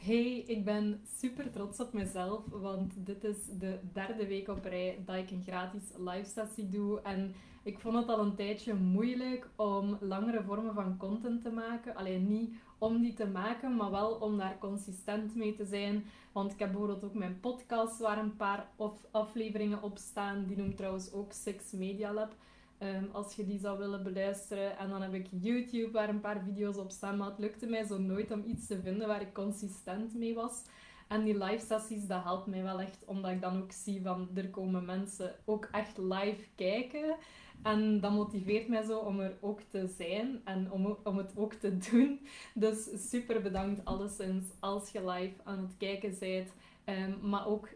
[0.00, 4.98] Hey, ik ben super trots op mezelf, want dit is de derde week op rij
[5.06, 7.00] dat ik een gratis live sessie doe.
[7.00, 11.94] En ik vond het al een tijdje moeilijk om langere vormen van content te maken.
[11.94, 16.04] Alleen niet om die te maken, maar wel om daar consistent mee te zijn.
[16.32, 18.68] Want ik heb bijvoorbeeld ook mijn podcast waar een paar
[19.10, 20.44] afleveringen op staan.
[20.46, 22.34] Die noemt trouwens ook Six Media Lab.
[22.80, 24.78] Ehm, als je die zou willen beluisteren.
[24.78, 27.16] En dan heb ik YouTube waar een paar video's op staan.
[27.16, 30.62] Maar het lukte mij zo nooit om iets te vinden waar ik consistent mee was.
[31.08, 34.28] En die live sessies, dat helpt mij wel echt, omdat ik dan ook zie van
[34.34, 37.16] er komen mensen ook echt live kijken.
[37.62, 41.52] En dat motiveert mij zo om er ook te zijn en om, om het ook
[41.52, 42.20] te doen.
[42.54, 46.52] Dus super bedankt alleszins als je live aan het kijken bent.
[46.84, 47.68] Um, maar ook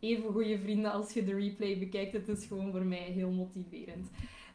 [0.00, 2.12] even goede vrienden als je de replay bekijkt.
[2.12, 4.10] Het is gewoon voor mij heel motiverend.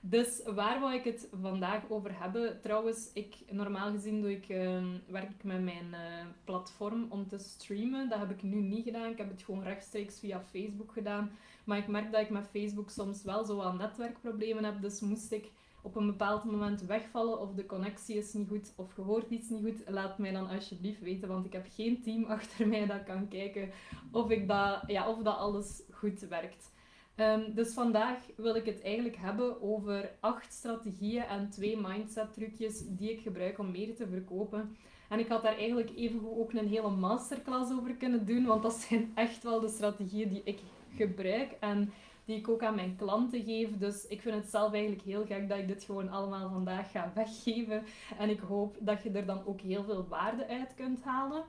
[0.10, 2.62] Dus waar wil ik het vandaag over hebben?
[2.62, 7.38] Trouwens, ik, normaal gezien doe ik, uh, werk ik met mijn uh, platform om te
[7.38, 8.10] streamen.
[8.10, 9.12] Dat heb ik nu niet gedaan.
[9.12, 11.32] Ik heb het gewoon rechtstreeks via Facebook gedaan.
[11.64, 14.82] Maar ik merk dat ik met Facebook soms wel zo wat netwerkproblemen heb.
[14.82, 18.96] Dus moest ik op een bepaald moment wegvallen of de connectie is niet goed of
[18.96, 22.24] je hoort iets niet goed, laat mij dan alsjeblieft weten, want ik heb geen team
[22.36, 23.70] achter mij dat kan kijken
[24.12, 26.76] of, ik dat, ja, of dat alles goed werkt.
[27.20, 32.84] Um, dus vandaag wil ik het eigenlijk hebben over acht strategieën en twee mindset trucjes
[32.88, 34.78] die ik gebruik om meer te verkopen.
[35.10, 38.74] En ik had daar eigenlijk even ook een hele masterclass over kunnen doen, want dat
[38.74, 40.60] zijn echt wel de strategieën die ik
[40.96, 41.92] gebruik en
[42.26, 43.78] die ik ook aan mijn klanten geef.
[43.78, 47.12] Dus ik vind het zelf eigenlijk heel gek dat ik dit gewoon allemaal vandaag ga
[47.16, 47.84] weggeven.
[48.18, 51.44] En ik hoop dat je er dan ook heel veel waarde uit kunt halen.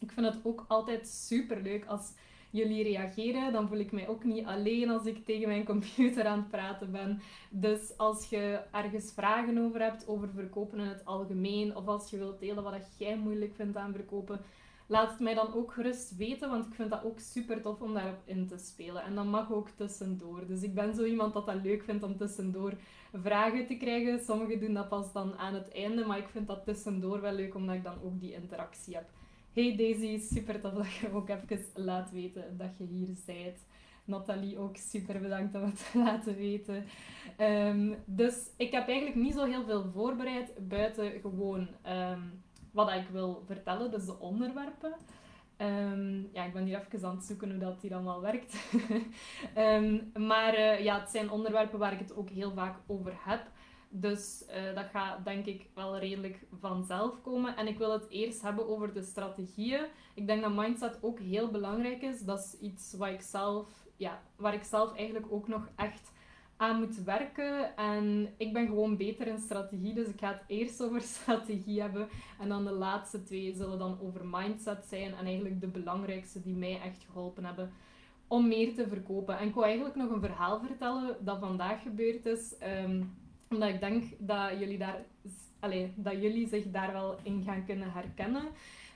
[0.00, 2.12] Ik vind het ook altijd super leuk als
[2.56, 6.38] jullie reageren, dan voel ik mij ook niet alleen als ik tegen mijn computer aan
[6.38, 7.20] het praten ben.
[7.50, 12.18] Dus als je ergens vragen over hebt, over verkopen in het algemeen, of als je
[12.18, 14.40] wilt delen wat jij moeilijk vindt aan verkopen,
[14.86, 17.94] laat het mij dan ook gerust weten, want ik vind dat ook super tof om
[17.94, 19.02] daarop in te spelen.
[19.02, 20.46] En dat mag ook tussendoor.
[20.46, 22.72] Dus ik ben zo iemand dat dat leuk vindt om tussendoor
[23.12, 24.20] vragen te krijgen.
[24.20, 27.54] Sommigen doen dat pas dan aan het einde, maar ik vind dat tussendoor wel leuk,
[27.54, 29.08] omdat ik dan ook die interactie heb.
[29.56, 33.58] Hey Daisy, super tof dat je ook even laat weten dat je hier bent.
[34.04, 36.84] Nathalie ook super bedankt om het te laten weten.
[37.36, 43.08] Ehm, dus ik heb eigenlijk niet zo heel veel voorbereid buiten gewoon um, wat ik
[43.12, 44.92] wil vertellen, dus de onderwerpen.
[45.58, 48.56] Um, ja, ik ben hier even aan het zoeken hoe dat hier allemaal werkt.
[50.28, 53.50] maar uh, ja, het zijn onderwerpen waar ik het ook heel vaak over heb.
[53.88, 57.56] Dus uh, dat gaat denk ik wel redelijk vanzelf komen.
[57.56, 59.86] En ik wil het eerst hebben over de strategieën.
[60.14, 62.20] Ik denk dat mindset ook heel belangrijk is.
[62.20, 66.12] Dat is iets wat ik zelf, ja, waar ik zelf eigenlijk ook nog echt
[66.56, 67.76] aan moet werken.
[67.76, 72.08] En ik ben gewoon beter in strategie, dus ik ga het eerst over strategie hebben.
[72.40, 75.14] En dan de laatste twee zullen dan over mindset zijn.
[75.14, 77.72] En eigenlijk de belangrijkste die mij echt geholpen hebben
[78.28, 79.38] om meer te verkopen.
[79.38, 82.54] En ik wil eigenlijk nog een verhaal vertellen dat vandaag gebeurd is.
[82.84, 83.14] Um,
[83.50, 85.04] omdat ik denk dat jullie, daar,
[85.60, 88.44] allez, dat jullie zich daar wel in gaan kunnen herkennen.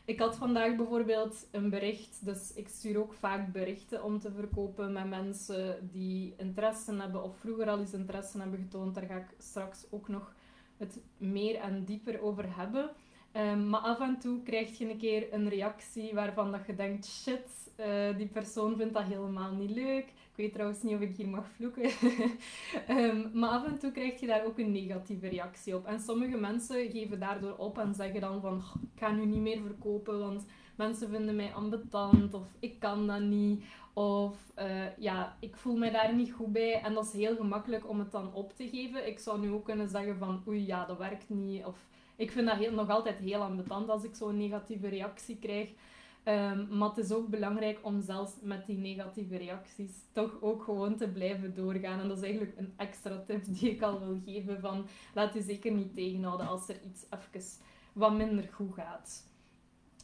[0.05, 4.93] Ik had vandaag bijvoorbeeld een bericht, dus ik stuur ook vaak berichten om te verkopen
[4.93, 8.94] met mensen die interesse hebben of vroeger al eens interesse hebben getoond.
[8.94, 10.34] Daar ga ik straks ook nog
[10.77, 12.91] het meer en dieper over hebben.
[13.37, 17.06] Um, maar af en toe krijg je een keer een reactie waarvan dat je denkt,
[17.06, 20.12] shit, uh, die persoon vindt dat helemaal niet leuk.
[20.41, 21.91] Weet trouwens niet of ik hier mag vloeken.
[22.91, 25.87] um, maar af en toe krijg je daar ook een negatieve reactie op.
[25.87, 28.62] En sommige mensen geven daardoor op en zeggen dan van,
[28.95, 30.47] ik ga nu niet meer verkopen, want
[30.77, 33.65] mensen vinden mij ambetant of ik kan dat niet.
[33.93, 36.81] Of uh, ja, ik voel me daar niet goed bij.
[36.83, 39.07] En dat is heel gemakkelijk om het dan op te geven.
[39.07, 41.65] Ik zou nu ook kunnen zeggen van, oei ja, dat werkt niet.
[41.65, 45.69] Of ik vind dat heel, nog altijd heel ambetant als ik zo'n negatieve reactie krijg.
[46.31, 50.97] Um, maar het is ook belangrijk om zelfs met die negatieve reacties toch ook gewoon
[50.97, 52.01] te blijven doorgaan.
[52.01, 55.43] En dat is eigenlijk een extra tip die ik al wil geven van laat je
[55.43, 57.47] zeker niet tegenhouden als er iets even
[57.93, 59.28] wat minder goed gaat.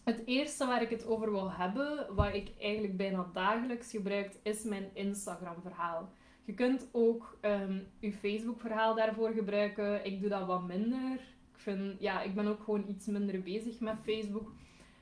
[0.04, 4.62] Het eerste waar ik het over wil hebben, wat ik eigenlijk bijna dagelijks gebruik, is
[4.62, 6.10] mijn Instagram verhaal.
[6.44, 10.04] Je kunt ook um, je Facebook verhaal daarvoor gebruiken.
[10.04, 11.20] Ik doe dat wat minder
[11.52, 14.52] vind, ja, ik ben ook gewoon iets minder bezig met Facebook.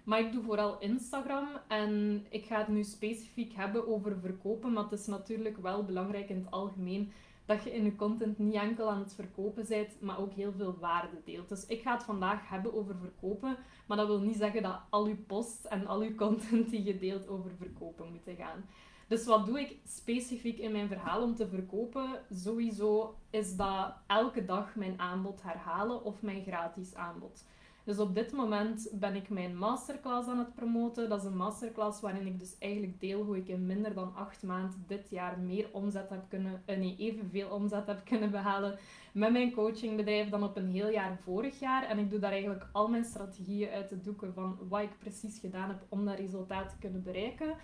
[0.04, 4.72] Maar ik doe vooral Instagram en ik ga het nu specifiek hebben over verkopen.
[4.72, 7.12] Maar het is natuurlijk wel belangrijk in het algemeen
[7.46, 10.76] dat je in je content niet enkel aan het verkopen bent, maar ook heel veel
[10.80, 11.48] waarde deelt.
[11.48, 13.56] Dus ik ga het vandaag hebben over verkopen,
[13.86, 16.98] maar dat wil niet zeggen dat al je posts en al je content die je
[16.98, 18.64] deelt over verkopen moeten gaan.
[19.08, 22.08] Dus wat doe ik specifiek in mijn verhaal om te verkopen?
[22.30, 27.44] Sowieso is dat elke dag mijn aanbod herhalen of mijn gratis aanbod.
[27.84, 31.08] Dus op dit moment ben ik mijn masterclass aan het promoten.
[31.08, 34.42] Dat is een masterclass waarin ik dus eigenlijk deel hoe ik in minder dan acht
[34.42, 38.78] maanden dit jaar meer omzet heb kunnen, uh, nee, evenveel omzet heb kunnen behalen
[39.12, 41.84] met mijn coachingbedrijf dan op een heel jaar vorig jaar.
[41.84, 45.38] En ik doe daar eigenlijk al mijn strategieën uit te doeken van wat ik precies
[45.38, 47.54] gedaan heb om dat resultaat te kunnen bereiken.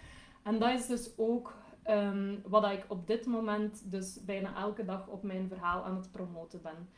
[0.43, 1.55] En dat is dus ook
[1.91, 6.11] um, wat ik op dit moment dus bijna elke dag op mijn verhaal aan het
[6.11, 6.89] promoten ben.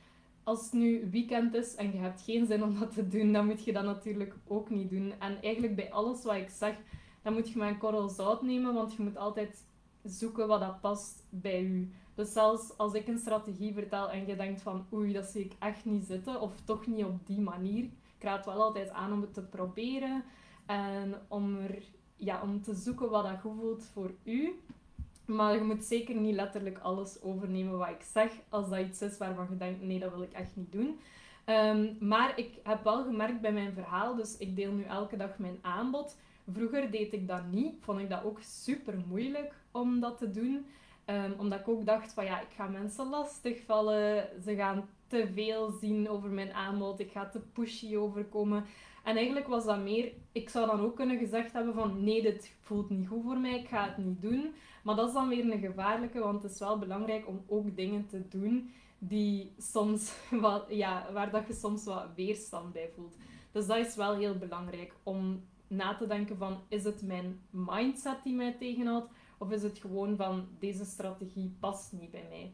[0.44, 3.46] Als het nu weekend is en je hebt geen zin om dat te doen, dan
[3.46, 5.12] moet je dat natuurlijk ook niet doen.
[5.18, 6.76] En eigenlijk bij alles wat ik zeg,
[7.22, 9.64] dan moet je maar een korrel zout nemen, want je moet altijd
[10.02, 11.88] zoeken wat dat past bij je.
[12.14, 15.52] Dus zelfs als ik een strategie vertel en je denkt van oei, dat zie ik
[15.58, 19.20] echt niet zitten, of toch niet op die manier, ik raad wel altijd aan om
[19.20, 20.24] het te proberen
[20.66, 21.58] en om,
[22.16, 24.60] ja, om te zoeken wat dat goed voelt voor u.
[25.34, 29.18] Maar je moet zeker niet letterlijk alles overnemen wat ik zeg, als dat iets is
[29.18, 30.98] waarvan je denkt, nee, dat wil ik echt niet doen.
[31.46, 35.38] Um, maar ik heb wel gemerkt bij mijn verhaal, dus ik deel nu elke dag
[35.38, 36.16] mijn aanbod.
[36.52, 40.66] Vroeger deed ik dat niet, vond ik dat ook super moeilijk om dat te doen.
[41.06, 45.70] Um, omdat ik ook dacht van ja, ik ga mensen lastigvallen, ze gaan te veel
[45.70, 48.64] zien over mijn aanbod, ik ga te pushy overkomen.
[49.04, 52.56] En eigenlijk was dat meer, ik zou dan ook kunnen gezegd hebben van nee, dit
[52.60, 54.54] voelt niet goed voor mij, ik ga het niet doen.
[54.82, 58.06] Maar dat is dan weer een gevaarlijke, want het is wel belangrijk om ook dingen
[58.06, 63.16] te doen die soms wat, ja, waar dat je soms wat weerstand bij voelt.
[63.52, 68.22] Dus dat is wel heel belangrijk om na te denken van is het mijn mindset
[68.24, 72.52] die mij tegenhoudt of is het gewoon van deze strategie past niet bij mij.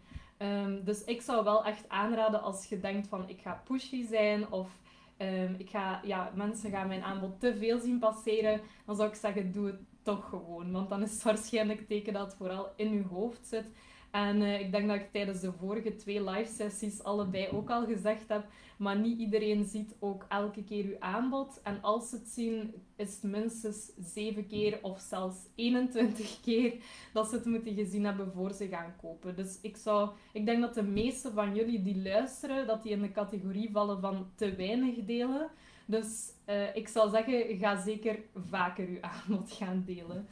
[0.65, 4.51] Um, dus ik zou wel echt aanraden als je denkt van ik ga pushy zijn
[4.51, 4.71] of
[5.19, 9.15] um, ik ga, ja, mensen gaan mijn aanbod te veel zien passeren, dan zou ik
[9.15, 9.81] zeggen doe het
[10.16, 10.72] gewoon.
[10.72, 13.66] Want dan is het waarschijnlijk teken dat het vooral in je hoofd zit.
[14.10, 17.87] En uh, ik denk dat ik tijdens de vorige twee live sessies allebei ook al
[17.87, 18.46] gezegd heb,
[18.76, 21.60] maar niet iedereen ziet ook elke keer uw aanbod.
[21.62, 26.75] En als ze het zien, is minstens 7 keer of zelfs 21 keer
[27.12, 29.37] dat ze het moeten gezien hebben voor ze gaan kopen.
[29.37, 33.02] Dus ik, zou, ik denk dat de meeste van jullie die luisteren, dat die in
[33.02, 35.50] de categorie vallen van te weinig delen.
[35.90, 40.26] Dus uh, ik zou zeggen, ga zeker vaker uw aanbod gaan delen.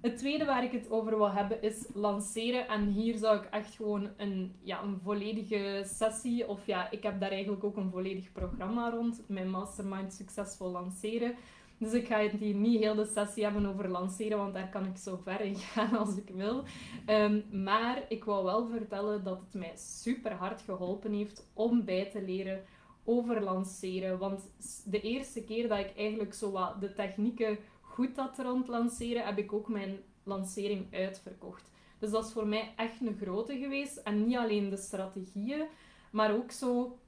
[0.00, 2.68] Het tweede waar ik het over wil hebben is lanceren.
[2.68, 7.20] En hier zou ik echt gewoon een, ja, een volledige sessie, of ja, ik heb
[7.20, 11.34] daar eigenlijk ook een volledig programma rond, mijn mastermind succesvol lanceren.
[11.78, 14.96] Dus ik ga hier niet heel de sessie hebben over lanceren, want daar kan ik
[14.96, 16.62] zo ver in gaan als ik wil.
[17.06, 22.04] Um, maar ik wil wel vertellen dat het mij super hard geholpen heeft om bij
[22.04, 22.64] te leren
[23.08, 24.18] over lanceren.
[24.18, 24.40] Want
[24.84, 29.38] de eerste keer dat ik eigenlijk zo wat de technieken goed had rond lanceren, heb
[29.38, 31.70] ik ook mijn lancering uitverkocht.
[31.98, 33.96] Dus dat is voor mij echt een grote geweest.
[33.96, 35.66] En niet alleen de strategieën,
[36.10, 36.98] maar ook zo.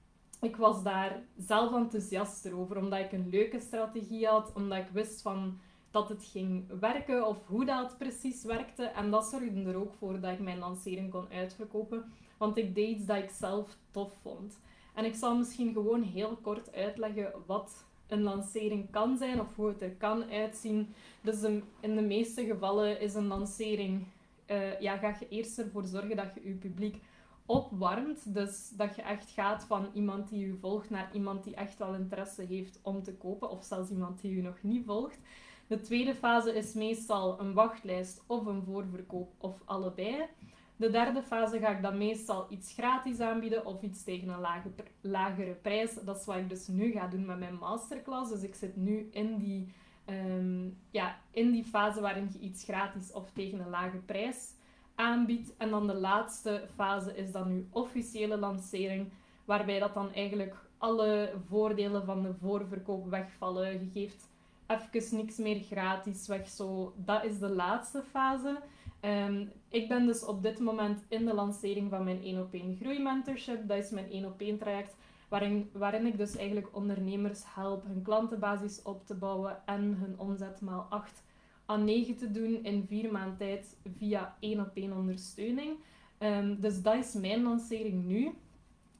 [0.40, 5.22] Ik was daar zelf enthousiast over, omdat ik een leuke strategie had, omdat ik wist
[5.22, 5.58] van
[5.90, 8.84] dat het ging werken of hoe dat precies werkte.
[8.84, 12.96] En dat zorgde er ook voor dat ik mijn lancering kon uitverkopen, want ik deed
[12.96, 14.58] iets dat ik zelf tof vond.
[14.94, 19.68] En ik zal misschien gewoon heel kort uitleggen wat een lancering kan zijn of hoe
[19.68, 20.94] het er kan uitzien.
[21.20, 21.42] Dus
[21.80, 24.06] in de meeste gevallen is een lancering,
[24.46, 27.02] uh, ja, ga je eerst ervoor zorgen dat je je publiek
[27.46, 28.34] opwarmt.
[28.34, 31.94] Dus dat je echt gaat van iemand die je volgt naar iemand die echt wel
[31.94, 35.18] interesse heeft om te kopen, of zelfs iemand die je nog niet volgt.
[35.66, 40.26] De tweede fase is meestal een wachtlijst of een voorverkoop of allebei.
[40.80, 44.70] De derde fase ga ik dan meestal iets gratis aanbieden of iets tegen een lage,
[45.00, 45.94] lagere prijs.
[46.04, 48.30] Dat is wat ik dus nu ga doen met mijn masterclass.
[48.30, 49.72] Dus ik zit nu in die,
[50.04, 54.54] ehm, ja, in die fase waarin je iets gratis of tegen een lage prijs
[54.94, 55.56] aanbiedt.
[55.56, 59.12] En dan de laatste fase is dan uw officiële lancering,
[59.44, 63.72] waarbij dat dan eigenlijk alle voordelen van de voorverkoop wegvallen.
[63.72, 64.28] Je geeft
[64.66, 66.48] even niks meer gratis weg.
[66.48, 66.92] Zo.
[66.96, 68.60] Dat is de laatste fase.
[69.04, 72.76] Um, ik ben dus op dit moment in de lancering van mijn 1 op 1
[72.80, 73.68] groeimentorship.
[73.68, 74.94] Dat is mijn 1 op 1 traject
[75.28, 80.60] waarin, waarin ik dus eigenlijk ondernemers help hun klantenbasis op te bouwen en hun omzet
[80.60, 81.22] maal 8
[81.68, 85.78] à 9 te doen in vier maanden tijd via 1 op 1 ondersteuning.
[86.18, 88.32] Um, dus dat is mijn lancering nu.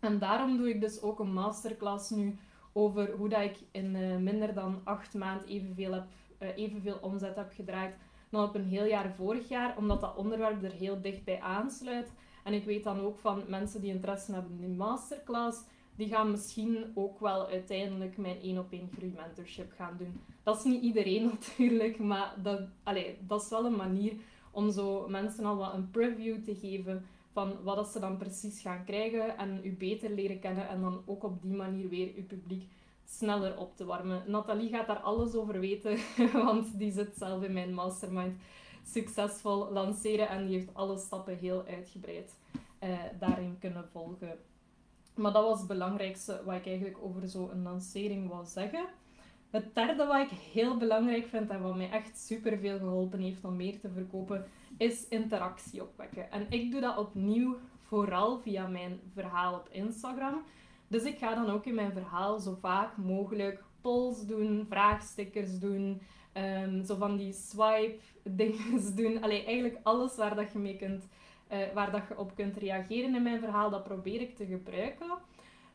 [0.01, 2.39] En daarom doe ik dus ook een masterclass nu
[2.73, 6.07] over hoe dat ik in uh, minder dan 8 maanden evenveel, heb,
[6.39, 7.95] uh, evenveel omzet heb gedraaid
[8.31, 12.13] dan op een heel jaar vorig jaar, omdat dat onderwerp er heel dicht bij aansluit.
[12.45, 15.61] En ik weet dan ook van mensen die interesse hebben in masterclass,
[15.97, 20.21] die gaan misschien ook wel uiteindelijk mijn één op één groeimentorship gaan doen.
[20.43, 24.13] Dat is niet iedereen natuurlijk, maar dat, allez, dat is wel een manier
[24.51, 28.61] om zo mensen al wat een preview te geven van wat dat ze dan precies
[28.61, 32.27] gaan krijgen en u beter leren kennen en dan ook op die manier weer uw
[32.27, 32.69] publiek
[33.11, 34.23] sneller op te warmen.
[34.27, 35.99] Nathalie gaat daar alles over weten,
[36.33, 38.41] want die zit zelf in mijn mastermind
[38.85, 42.39] succesvol lanceren en die heeft alle stappen heel uitgebreid
[42.83, 44.39] uh, daarin kunnen volgen.
[45.15, 48.87] Maar dat was het belangrijkste wat ik eigenlijk over zo'n lancering wou zeggen.
[49.51, 53.45] Het derde wat ik heel belangrijk vind en wat mij echt super veel geholpen heeft
[53.45, 56.31] om meer te verkopen, is interactie opwekken.
[56.31, 60.43] En ik doe dat opnieuw vooral via mijn verhaal op Instagram.
[60.91, 66.03] Dus ik ga dan ook in mijn verhaal zo vaak mogelijk polls doen, vraagstickers doen,
[66.35, 69.23] um, zo van die swipe dingen doen.
[69.23, 71.09] Allee, eigenlijk alles waar dat je mee kunt,
[71.53, 75.07] uh, waar dat je op kunt reageren in mijn verhaal, dat probeer ik te gebruiken.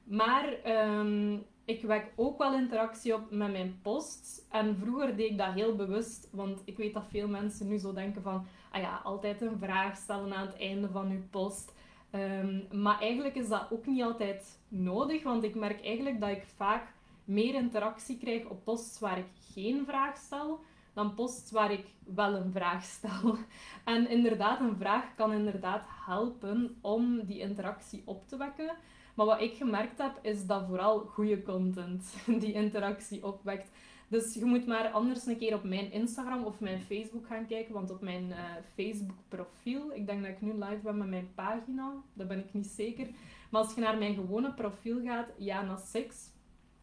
[0.03, 0.53] Maar
[0.97, 4.41] um, ik wek ook wel interactie op met mijn posts.
[4.49, 7.93] En vroeger deed ik dat heel bewust, want ik weet dat veel mensen nu zo
[7.93, 11.73] denken van, ah ja, altijd een vraag stellen aan het einde van je post.
[12.15, 16.43] Um, maar eigenlijk is dat ook niet altijd nodig, want ik merk eigenlijk dat ik
[16.55, 16.93] vaak
[17.23, 20.59] meer interactie krijg op posts waar ik geen vraag stel,
[20.93, 23.37] dan posts waar ik wel een vraag stel.
[23.83, 28.75] En inderdaad, een vraag kan inderdaad helpen om die interactie op te wekken.
[29.15, 33.71] Maar wat ik gemerkt heb, is dat vooral goede content die interactie opwekt.
[34.07, 37.73] Dus je moet maar anders een keer op mijn Instagram of mijn Facebook gaan kijken.
[37.73, 38.37] Want op mijn uh,
[38.75, 42.53] Facebook profiel, ik denk dat ik nu live ben met mijn pagina, dat ben ik
[42.53, 43.07] niet zeker.
[43.49, 46.15] Maar als je naar mijn gewone profiel gaat, Jana Six,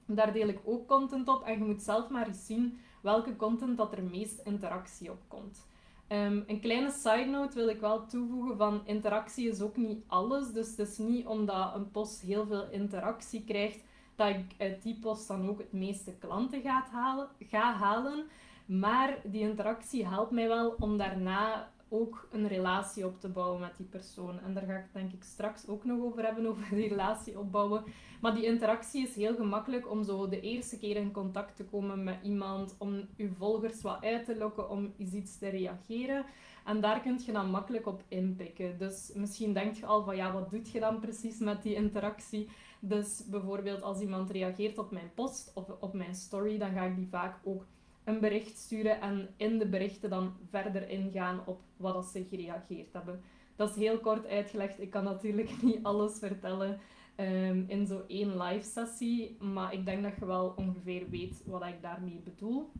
[0.06, 1.42] daar deel ik ook content op.
[1.44, 5.66] En je moet zelf maar eens zien welke content dat er meest interactie op komt.
[6.08, 10.52] Um, een kleine side note wil ik wel toevoegen van interactie is ook niet alles.
[10.52, 13.80] Dus het is niet omdat een post heel veel interactie krijgt
[14.22, 18.24] dat ik uit die post dan ook het meeste klanten gaat halen, ga halen.
[18.66, 23.76] Maar die interactie helpt mij wel om daarna ook een relatie op te bouwen met
[23.76, 24.40] die persoon.
[24.40, 27.84] En daar ga ik denk ik straks ook nog over hebben, over die relatie opbouwen.
[28.20, 32.04] Maar die interactie is heel gemakkelijk om zo de eerste keer in contact te komen
[32.04, 36.24] met iemand, om je volgers wat uit te lokken, om iets te reageren.
[36.64, 38.78] En daar kun je dan makkelijk op inpikken.
[38.78, 42.48] Dus misschien denk je al van ja, wat doet je dan precies met die interactie?
[42.84, 46.96] Dus bijvoorbeeld als iemand reageert op mijn post of op mijn story, dan ga ik
[46.96, 47.66] die vaak ook
[48.04, 53.20] een bericht sturen en in de berichten dan verder ingaan op wat ze gereageerd hebben.
[53.56, 54.80] Dat is heel kort uitgelegd.
[54.80, 56.80] Ik kan natuurlijk niet alles vertellen
[57.16, 61.66] um, in zo'n één live sessie, maar ik denk dat je wel ongeveer weet wat
[61.66, 62.70] ik daarmee bedoel.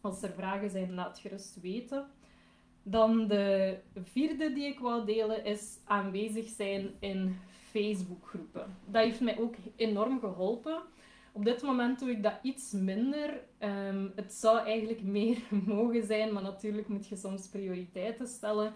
[0.00, 2.06] Als er vragen zijn, laat gerust weten.
[2.82, 7.36] Dan de vierde die ik wou delen is aanwezig zijn in
[7.74, 8.76] Facebookgroepen.
[8.86, 10.82] Dat heeft mij ook enorm geholpen.
[11.32, 13.40] Op dit moment doe ik dat iets minder.
[13.60, 18.72] Um, het zou eigenlijk meer mogen zijn, maar natuurlijk moet je soms prioriteiten stellen.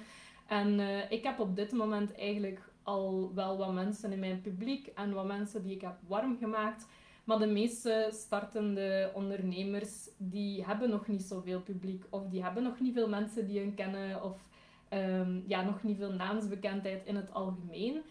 [0.47, 4.87] En uh, ik heb op dit moment eigenlijk al wel wat mensen in mijn publiek
[4.87, 6.87] en wat mensen die ik heb warm gemaakt.
[7.25, 12.05] Maar de meeste startende ondernemers, die hebben nog niet zoveel publiek.
[12.11, 14.23] Of die hebben nog niet veel mensen die hun kennen.
[14.23, 14.37] Of
[14.93, 18.03] um, ja, nog niet veel naamsbekendheid in het algemeen.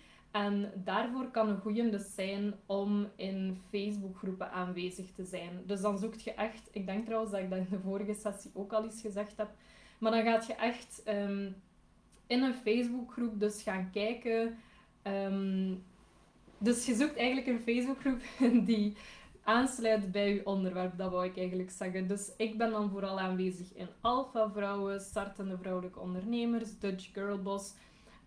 [0.43, 5.61] En daarvoor kan een goede dus zijn om in Facebookgroepen aanwezig te zijn.
[5.65, 8.51] Dus dan zoek je echt, ik denk trouwens dat ik dat in de vorige sessie
[8.53, 9.49] ook al eens gezegd heb,
[9.97, 11.55] maar dan gaat je echt um,
[12.27, 14.57] in een Facebookgroep dus gaan kijken.
[15.03, 15.83] Um,
[16.57, 18.21] dus je zoekt eigenlijk een Facebookgroep
[18.69, 18.95] die
[19.43, 22.07] aansluit bij je onderwerp, dat wou ik eigenlijk zeggen.
[22.07, 27.73] Dus ik ben dan vooral aanwezig in Alpha Vrouwen, startende vrouwelijke ondernemers, Dutch Girl Boss.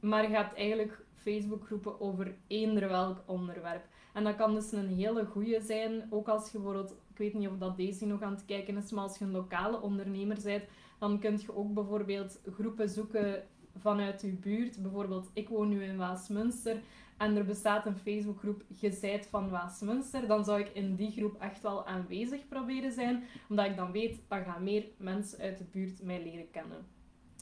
[0.00, 3.84] Maar je hebt eigenlijk Facebookgroepen over eender welk onderwerp.
[4.12, 7.48] En dat kan dus een hele goede zijn, ook als je bijvoorbeeld, ik weet niet
[7.48, 10.64] of dat deze nog aan het kijken is, maar als je een lokale ondernemer bent,
[10.98, 13.42] dan kun je ook bijvoorbeeld groepen zoeken
[13.76, 14.82] vanuit je buurt.
[14.82, 16.80] Bijvoorbeeld, ik woon nu in Waasmunster
[17.16, 20.26] en er bestaat een Facebookgroep Gezijt van Waasmunster.
[20.26, 24.20] Dan zou ik in die groep echt wel aanwezig proberen zijn, omdat ik dan weet,
[24.28, 26.86] dat gaan meer mensen uit de buurt mij leren kennen.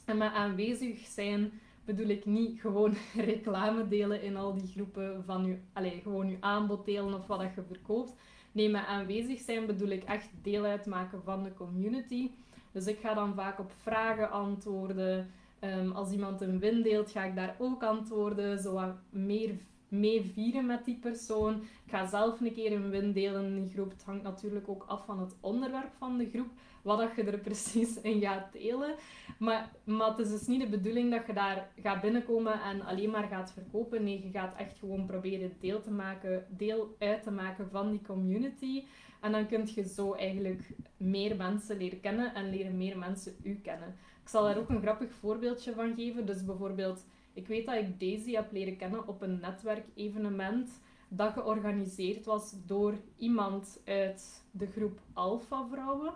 [0.05, 1.51] En met aanwezig zijn
[1.85, 6.37] bedoel ik niet gewoon reclame delen in al die groepen van je, allez, gewoon je
[6.39, 8.15] aanbod delen of wat dat je verkoopt.
[8.51, 12.31] Nee, met aanwezig zijn bedoel ik echt deel uitmaken van de community.
[12.71, 15.31] Dus ik ga dan vaak op vragen antwoorden.
[15.59, 18.59] Ehm, als iemand een win deelt, ga ik daar ook antwoorden.
[18.59, 19.57] Zo wat meer
[19.87, 21.61] mee vieren met die persoon.
[21.61, 23.89] Ik ga zelf een keer een win delen in die groep.
[23.91, 26.49] Het hangt natuurlijk ook af van het onderwerp van de groep
[26.81, 28.95] wat dat je er precies in gaat delen.
[29.37, 33.09] Maar, maar het is dus niet de bedoeling dat je daar gaat binnenkomen en alleen
[33.09, 34.03] maar gaat verkopen.
[34.03, 38.01] Nee, je gaat echt gewoon proberen deel, te maken, deel uit te maken van die
[38.01, 38.83] community.
[39.21, 43.59] En dan kun je zo eigenlijk meer mensen leren kennen en leren meer mensen u
[43.63, 43.95] kennen.
[44.21, 46.25] Ik zal daar ook een grappig voorbeeldje van geven.
[46.25, 50.69] Dus bijvoorbeeld, ik weet dat ik Daisy heb leren kennen op een netwerkevenement.
[51.09, 56.13] dat georganiseerd was door iemand uit de groep Alpha Vrouwen.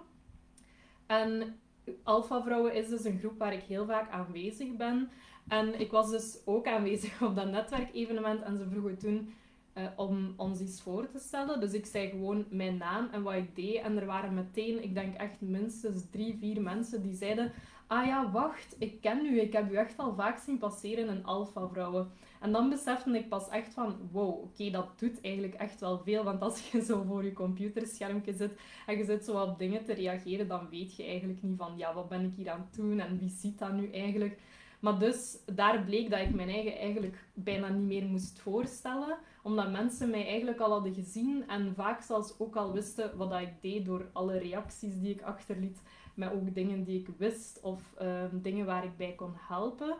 [1.08, 1.60] En
[2.04, 5.10] Alpha Vrouwen is dus een groep waar ik heel vaak aanwezig ben.
[5.48, 9.34] En ik was dus ook aanwezig op dat netwerkevenement en ze vroegen toen
[9.78, 11.60] uh, om ons iets voor te stellen.
[11.60, 13.82] Dus ik zei gewoon mijn naam en wat ik deed.
[13.82, 17.52] En er waren meteen, ik denk echt minstens drie, vier mensen die zeiden...
[17.88, 19.40] Ah ja, wacht, ik ken u.
[19.40, 22.12] Ik heb u echt al vaak zien passeren in Alpha Vrouwen.
[22.42, 23.96] En dan besefte ik pas echt van...
[24.12, 26.24] Wow, oké, dat doet eigenlijk echt wel veel.
[26.24, 29.94] Want als je zo voor je computerschermpje zit en je zit zo op dingen te
[29.94, 31.78] reageren, dan weet je eigenlijk niet van...
[31.78, 33.00] Ja, wat ben ik hier aan het doen?
[33.00, 34.40] En wie ziet dat nu eigenlijk?
[34.80, 39.72] Maar dus, daar bleek dat ik mijn eigen eigenlijk bijna niet meer moest voorstellen omdat
[39.72, 43.86] mensen mij eigenlijk al hadden gezien en vaak zelfs ook al wisten wat ik deed
[43.86, 45.82] door alle reacties die ik achterliet,
[46.14, 49.96] met ook dingen die ik wist of ehm, dingen waar ik bij kon helpen.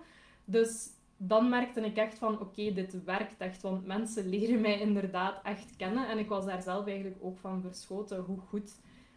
[0.46, 5.44] Dus dan merkte ik echt van, oké, dit werkt echt, want mensen leren mij inderdaad
[5.44, 6.08] echt kennen.
[6.08, 8.72] En ik was daar zelf eigenlijk ook van verschoten hoe goed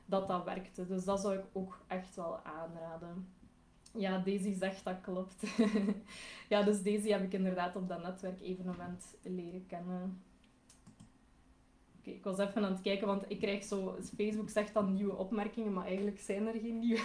[0.04, 0.86] dat dat werkte.
[0.86, 3.28] Dus dat zou ik ook echt wel aanraden.
[3.92, 5.42] Ja, Daisy zegt dat klopt.
[6.48, 10.22] ja, dus Daisy heb ik inderdaad op dat netwerkevenement leren kennen.
[12.06, 13.96] Ik was even aan het kijken, want ik krijg zo...
[14.16, 17.00] Facebook zegt dan nieuwe opmerkingen, maar eigenlijk zijn er geen nieuwe.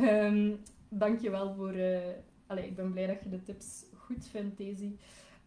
[0.00, 1.74] um, dankjewel voor...
[1.74, 1.98] Uh,
[2.46, 4.92] allee, ik ben blij dat je de tips goed vindt, Daisy.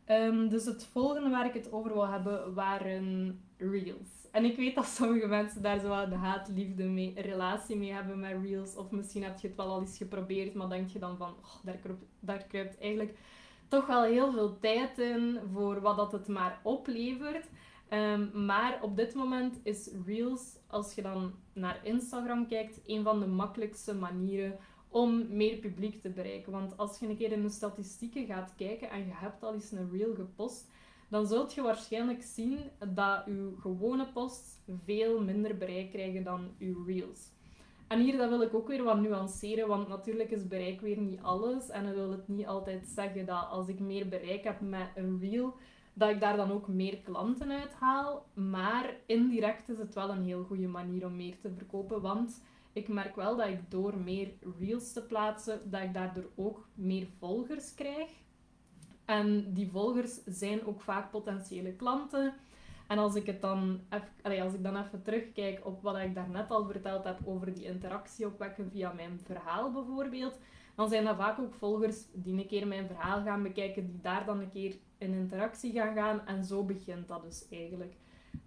[0.07, 4.21] Um, dus het volgende waar ik het over wil hebben, waren reels.
[4.31, 8.37] En ik weet dat sommige mensen daar zo een haat-liefde mee, relatie mee hebben met
[8.41, 8.75] Reels.
[8.75, 11.77] Of misschien heb je het wel al eens geprobeerd, maar denk je dan van, daar,
[11.77, 13.17] kruipt, daar kruipt eigenlijk
[13.67, 17.49] toch wel heel veel tijd in voor wat dat het maar oplevert.
[17.93, 23.19] Um, maar op dit moment is Reels, als je dan naar Instagram kijkt, een van
[23.19, 24.57] de makkelijkste manieren
[24.89, 26.51] om meer publiek te bereiken.
[26.51, 29.71] Want als je een keer in de statistieken gaat kijken en je hebt al eens
[29.71, 30.71] een reel gepost,
[31.09, 32.59] dan zult je waarschijnlijk zien
[32.93, 37.29] dat uw gewone posts veel minder bereik krijgen dan uw reels.
[37.87, 41.21] En hier dat wil ik ook weer wat nuanceren, want natuurlijk is bereik weer niet
[41.21, 41.69] alles.
[41.69, 45.19] En dan wil het niet altijd zeggen dat als ik meer bereik heb met een
[45.19, 45.55] reel,
[45.93, 48.25] dat ik daar dan ook meer klanten uit haal.
[48.33, 52.41] Maar indirect is het wel een heel goede manier om meer te verkopen, want
[52.73, 57.07] ik merk wel dat ik door meer reels te plaatsen, dat ik daardoor ook meer
[57.19, 58.09] volgers krijg.
[59.05, 62.33] En die volgers zijn ook vaak potentiële klanten.
[62.87, 66.51] En als ik, het dan even, als ik dan even terugkijk op wat ik daarnet
[66.51, 70.39] al verteld heb over die interactie opwekken via mijn verhaal bijvoorbeeld,
[70.75, 74.25] dan zijn dat vaak ook volgers die een keer mijn verhaal gaan bekijken, die daar
[74.25, 76.25] dan een keer in interactie gaan gaan.
[76.25, 77.93] En zo begint dat dus eigenlijk.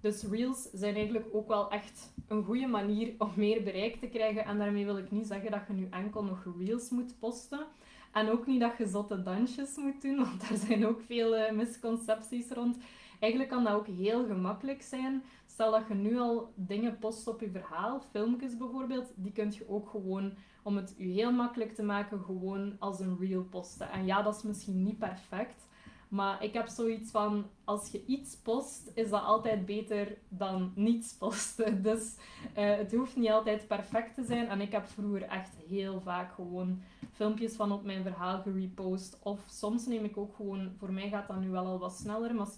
[0.00, 4.44] Dus reels zijn eigenlijk ook wel echt een goede manier om meer bereik te krijgen.
[4.44, 7.66] En daarmee wil ik niet zeggen dat je nu enkel nog reels moet posten.
[8.12, 11.50] En ook niet dat je zotte dansjes moet doen, want daar zijn ook veel uh,
[11.50, 12.76] misconcepties rond.
[13.20, 15.22] Eigenlijk kan dat ook heel gemakkelijk zijn.
[15.46, 19.68] Stel dat je nu al dingen post op je verhaal, filmpjes bijvoorbeeld, die kun je
[19.68, 20.32] ook gewoon,
[20.64, 23.90] om het je heel makkelijk te maken, gewoon als een reel posten.
[23.90, 25.66] En ja, dat is misschien niet perfect,
[26.08, 31.12] maar ik heb zoiets van, als je iets post, is dat altijd beter dan niets
[31.12, 31.82] posten.
[31.82, 32.16] Dus
[32.58, 34.48] uh, het hoeft niet altijd perfect te zijn.
[34.48, 39.18] En ik heb vroeger echt heel vaak gewoon filmpjes van op mijn verhaal gerepost.
[39.22, 42.34] Of soms neem ik ook gewoon, voor mij gaat dat nu wel al wat sneller,
[42.34, 42.48] maar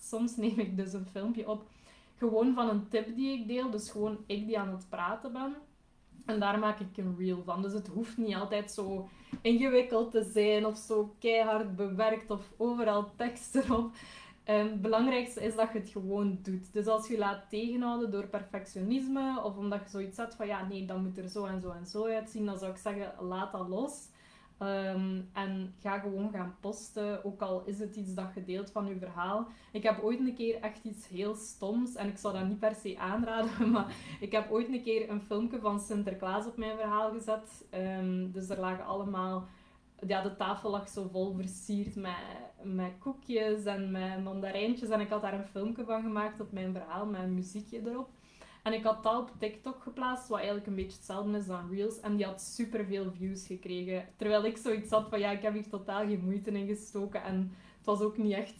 [0.00, 1.68] soms neem ik dus een filmpje op.
[2.16, 3.70] Gewoon van een tip die ik deel.
[3.70, 5.54] Dus gewoon ik die aan het praten ben.
[6.26, 7.62] En daar maak ik een reel van.
[7.62, 9.08] Dus het hoeft niet altijd zo
[9.40, 13.90] ingewikkeld te zijn of zo keihard bewerkt of overal tekst erop.
[14.48, 16.72] Um, het belangrijkste is dat je het gewoon doet.
[16.72, 20.86] Dus als je laat tegenhouden door perfectionisme of omdat je zoiets hebt van ja, nee,
[20.86, 23.68] dan moet er zo en zo en zo uitzien, dan zou ik zeggen, laat dat
[23.68, 24.08] los.
[24.62, 28.86] Ehm, en ga gewoon gaan posten, ook al is het iets dat je deelt van
[28.86, 29.46] je verhaal.
[29.72, 32.74] Ik heb ooit een keer echt iets heel stoms, en ik zou dat niet per
[32.74, 37.12] se aanraden, maar ik heb ooit een keer een filmpje van Sinterklaas op mijn verhaal
[37.12, 37.66] gezet.
[37.74, 39.46] Um, dus er lagen allemaal
[40.06, 42.12] ja, de tafel lag zo vol versierd met,
[42.62, 44.88] met koekjes en met mandarijntjes.
[44.88, 48.08] En ik had daar een filmpje van gemaakt op mijn verhaal met muziekje erop.
[48.62, 52.00] En ik had dat op TikTok geplaatst, wat eigenlijk een beetje hetzelfde is dan Reels.
[52.00, 54.08] En die had superveel views gekregen.
[54.16, 57.22] Terwijl ik zoiets had van, ja, ik heb hier totaal geen moeite in gestoken.
[57.22, 58.54] En het was ook niet echt...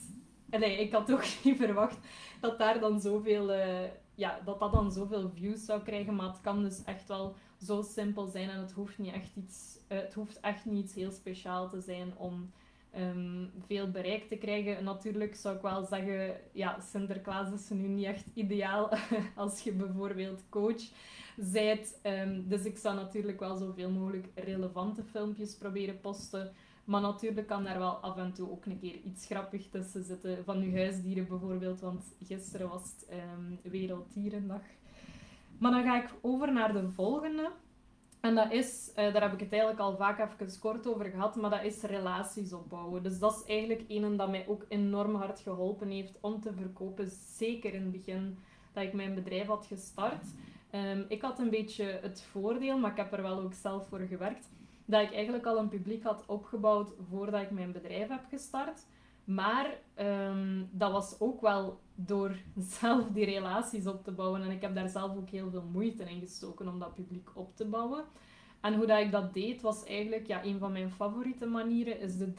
[0.46, 1.98] Nee, ik had ook niet verwacht
[2.40, 3.50] dat daar dan zoveel...
[3.50, 3.80] Uh,
[4.14, 6.14] ja, dat dat dan zoveel views zou krijgen.
[6.14, 8.50] Maar het kan dus echt wel zo simpel zijn.
[8.50, 9.78] En het hoeft niet echt iets...
[9.88, 12.50] Uh, het hoeft echt niet iets heel speciaal te zijn om
[12.98, 14.84] um, veel bereik te krijgen.
[14.84, 18.90] Natuurlijk zou ik wel zeggen, ja, Sinterklaas is nu niet echt ideaal
[19.34, 20.82] als je bijvoorbeeld coach
[21.36, 22.00] zijt.
[22.02, 26.52] Um, dus ik zou natuurlijk wel zoveel mogelijk relevante filmpjes proberen posten.
[26.84, 30.44] Maar natuurlijk kan daar wel af en toe ook een keer iets grappig tussen zitten.
[30.44, 34.62] Van uw huisdieren bijvoorbeeld, want gisteren was het um, Werelddierendag.
[35.58, 37.50] Maar dan ga ik over naar de volgende.
[38.22, 41.36] En dat is, uh, daar heb ik het eigenlijk al vaak even kort over gehad,
[41.36, 43.02] maar dat is relaties opbouwen.
[43.02, 47.10] Dus dat is eigenlijk een dat mij ook enorm hard geholpen heeft om te verkopen.
[47.36, 48.38] Zeker in het begin
[48.72, 50.24] dat ik mijn bedrijf had gestart.
[50.74, 54.00] Um, ik had een beetje het voordeel, maar ik heb er wel ook zelf voor
[54.00, 54.48] gewerkt,
[54.84, 58.86] dat ik eigenlijk al een publiek had opgebouwd voordat ik mijn bedrijf heb gestart.
[59.24, 62.36] Maar um, dat was ook wel door
[62.78, 64.42] zelf die relaties op te bouwen.
[64.42, 67.56] En ik heb daar zelf ook heel veel moeite in gestoken om dat publiek op
[67.56, 68.04] te bouwen.
[68.62, 72.16] En hoe dat ik dat deed, was eigenlijk ja, een van mijn favoriete manieren, is
[72.16, 72.32] de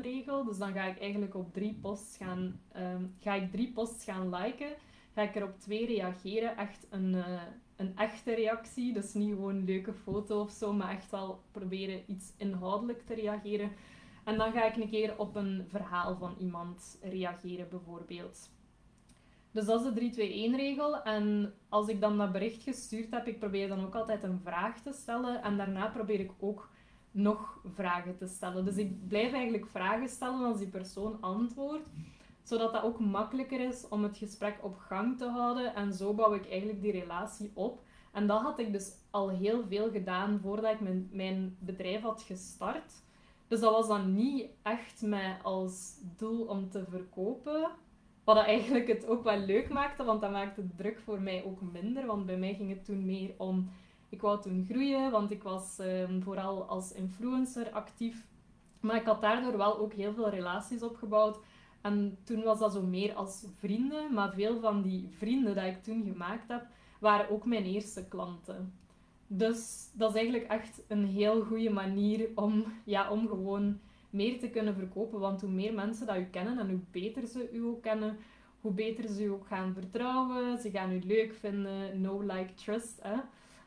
[0.00, 0.44] 3-2-1-regel.
[0.44, 4.34] Dus dan ga ik eigenlijk op drie posts gaan, um, ga ik drie posts gaan
[4.34, 4.74] liken.
[5.14, 7.42] Ga ik er op twee reageren, echt een, uh,
[7.76, 8.92] een echte reactie.
[8.92, 13.14] Dus niet gewoon een leuke foto of zo, maar echt wel proberen iets inhoudelijk te
[13.14, 13.70] reageren.
[14.26, 18.50] En dan ga ik een keer op een verhaal van iemand reageren, bijvoorbeeld.
[19.50, 21.02] Dus dat is de 3-2-1-regel.
[21.02, 24.80] En als ik dan dat bericht gestuurd heb, ik probeer dan ook altijd een vraag
[24.80, 25.42] te stellen.
[25.42, 26.70] En daarna probeer ik ook
[27.10, 28.64] nog vragen te stellen.
[28.64, 31.88] Dus ik blijf eigenlijk vragen stellen als die persoon antwoordt.
[32.42, 35.74] Zodat dat ook makkelijker is om het gesprek op gang te houden.
[35.74, 37.82] En zo bouw ik eigenlijk die relatie op.
[38.12, 42.22] En dat had ik dus al heel veel gedaan voordat ik mijn, mijn bedrijf had
[42.22, 43.04] gestart.
[43.48, 47.70] Dus dat was dan niet echt mij als doel om te verkopen.
[48.24, 51.60] Wat eigenlijk het ook wel leuk maakte, want dat maakte de druk voor mij ook
[51.72, 52.06] minder.
[52.06, 53.70] Want bij mij ging het toen meer om...
[54.08, 58.26] Ik wou toen groeien, want ik was ehm, vooral als influencer actief.
[58.80, 61.38] Maar ik had daardoor wel ook heel veel relaties opgebouwd.
[61.82, 64.12] En toen was dat zo meer als vrienden.
[64.14, 66.66] Maar veel van die vrienden die ik toen gemaakt heb,
[67.00, 68.72] waren ook mijn eerste klanten.
[69.26, 74.50] Dus dat is eigenlijk echt een heel goede manier om, ja, om gewoon meer te
[74.50, 75.20] kunnen verkopen.
[75.20, 78.16] Want hoe meer mensen dat u kennen en hoe beter ze u ook kennen,
[78.60, 80.58] hoe beter ze u ook gaan vertrouwen.
[80.58, 82.00] Ze gaan u leuk vinden.
[82.00, 82.98] No, like, trust.
[83.02, 83.16] Hè?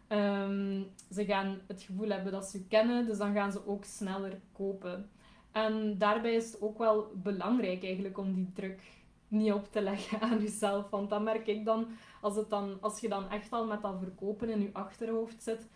[0.07, 3.83] Ehm, ze gaan het gevoel hebben dat ze u kennen, dus dan gaan ze ook
[3.83, 5.09] sneller kopen.
[5.51, 8.81] En daarbij is het ook wel belangrijk eigenlijk om die druk
[9.27, 10.89] niet op te leggen aan jezelf.
[10.89, 11.87] Want dat merk ik dan
[12.21, 15.67] als, het dan, als je dan echt al met dat verkopen in je achterhoofd zit,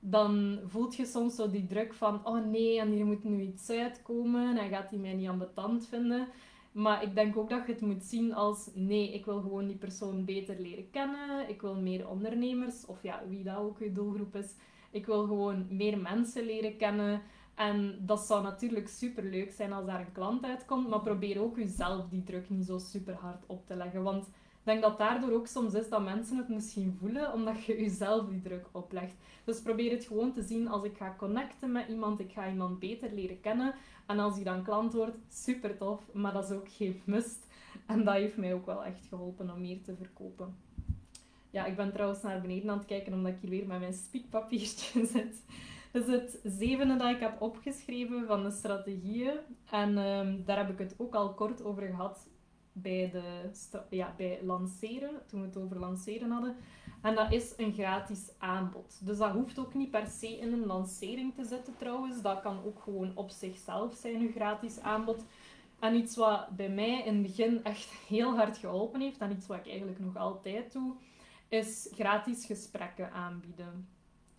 [0.00, 3.70] dan voelt je soms zo die druk van, oh nee, en hier moet nu iets
[3.70, 6.28] uitkomen en gaat hij mij niet ambetant vinden.
[6.72, 9.76] Maar ik denk ook dat je het moet zien als, nee, ik wil gewoon die
[9.76, 11.48] persoon beter leren kennen.
[11.48, 14.54] Ik wil meer ondernemers, of ja, wie dat ook je doelgroep is.
[14.90, 17.22] Ik wil gewoon meer mensen leren kennen.
[17.54, 21.56] En dat zou natuurlijk super leuk zijn als daar een klant uitkomt, maar probeer ook
[21.56, 24.02] jezelf die druk niet zo super hard op te leggen.
[24.02, 24.28] Want
[24.60, 28.28] ik denk dat daardoor ook soms is dat mensen het misschien voelen, omdat je jezelf
[28.28, 29.14] die druk oplegt.
[29.44, 32.78] Dus probeer het gewoon te zien als ik ga connecten met iemand, ik ga iemand
[32.78, 33.74] beter leren kennen.
[34.06, 37.46] En als die dan klant wordt, super tof, maar dat is ook geen must.
[37.86, 40.56] En dat heeft mij ook wel echt geholpen om meer te verkopen.
[41.50, 43.94] Ja, ik ben trouwens naar beneden aan het kijken omdat ik hier weer met mijn
[43.94, 45.42] spiekpapiertje zit.
[45.92, 49.38] Is het zevende dat ik heb opgeschreven van de strategieën.
[49.70, 52.28] En um, daar heb ik het ook al kort over gehad
[52.72, 53.50] bij, de,
[53.96, 56.56] ja, bij lanceren, toen we het over lanceren hadden.
[57.02, 59.00] En dat is een gratis aanbod.
[59.06, 62.22] Dus dat hoeft ook niet per se in een lancering te zitten trouwens.
[62.22, 65.24] Dat kan ook gewoon op zichzelf zijn, een gratis aanbod.
[65.78, 69.46] En iets wat bij mij in het begin echt heel hard geholpen heeft, en iets
[69.46, 70.94] wat ik eigenlijk nog altijd doe,
[71.48, 73.88] is gratis gesprekken aanbieden.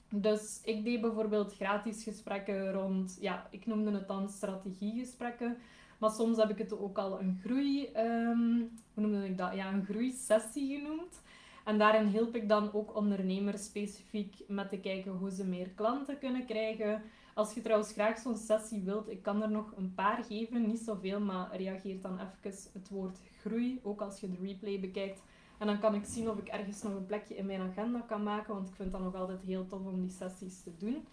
[0.10, 5.58] Dus ik deed bijvoorbeeld gratis gesprekken rond, ja, ik noemde het dan strategiegesprekken.
[6.02, 9.54] Maar soms heb ik het ook al een groei, um, hoe noemde ik dat?
[9.54, 11.22] Ja, een groeisessie genoemd.
[11.66, 16.20] En daarin help ik dan ook ondernemers specifiek met te kijken hoe ze meer klanten
[16.20, 17.04] kunnen krijgen.
[17.34, 20.80] Als je trouwens graag zo'n sessie wilt, ik kan er nog een paar geven, niet
[20.80, 25.22] zoveel, maar reageer dan even het woord groei, ook als je de replay bekijkt.
[25.58, 28.24] En dan kan ik zien of ik ergens nog een plekje in mijn agenda kan
[28.24, 31.08] maken, want ik vind dat nog altijd heel tof om die sessies te doen.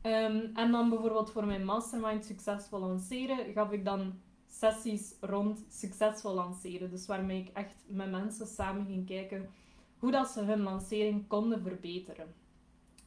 [0.00, 4.12] Ehm, en dan bijvoorbeeld voor mijn mastermind succesvol lanceren gaf ik dan
[4.50, 6.90] sessies rond succesvol lanceren.
[6.90, 9.48] Dus waarmee ik echt met mensen samen ging kijken
[9.98, 12.34] hoe dat ze hun lancering konden verbeteren.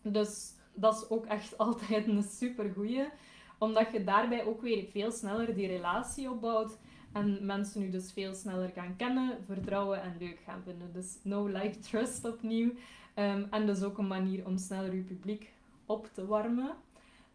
[0.01, 3.07] Dus dat is ook echt altijd een super goeie,
[3.57, 6.77] omdat je daarbij ook weer veel sneller die relatie opbouwt
[7.11, 10.93] en mensen nu dus veel sneller gaan kennen, vertrouwen en leuk gaan vinden.
[10.93, 12.71] Dus no like trust opnieuw.
[13.15, 15.53] Um, en dus ook een manier om sneller je publiek
[15.85, 16.75] op te warmen.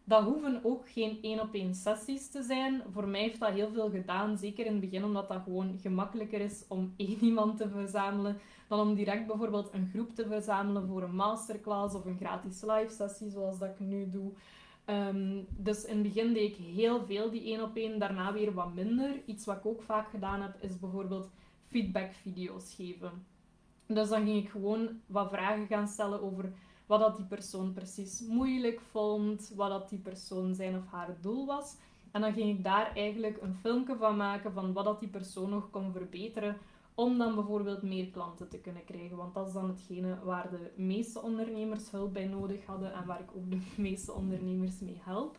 [0.09, 2.81] Dat hoeven ook geen één op één sessies te zijn.
[2.91, 6.41] Voor mij heeft dat heel veel gedaan, zeker in het begin, omdat dat gewoon gemakkelijker
[6.41, 11.03] is om één iemand te verzamelen dan om direct bijvoorbeeld een groep te verzamelen voor
[11.03, 14.31] een masterclass of een gratis live sessie, zoals dat ik nu doe.
[14.85, 18.53] Ehm, dus in het begin deed ik heel veel die één op één, daarna weer
[18.53, 19.21] wat minder.
[19.25, 21.29] Iets wat ik ook vaak gedaan heb, is bijvoorbeeld
[21.67, 23.25] feedbackvideo's geven.
[23.85, 26.53] Dus dan ging ik gewoon wat vragen gaan stellen over
[26.89, 31.45] wat dat die persoon precies moeilijk vond, wat dat die persoon zijn of haar doel
[31.45, 31.75] was.
[32.11, 35.49] En dan ging ik daar eigenlijk een filmpje van maken van wat dat die persoon
[35.49, 36.57] nog kon verbeteren
[36.95, 39.17] om dan bijvoorbeeld meer klanten te kunnen krijgen.
[39.17, 43.19] Want dat is dan hetgene waar de meeste ondernemers hulp bij nodig hadden en waar
[43.19, 45.37] ik ook de meeste ondernemers mee help.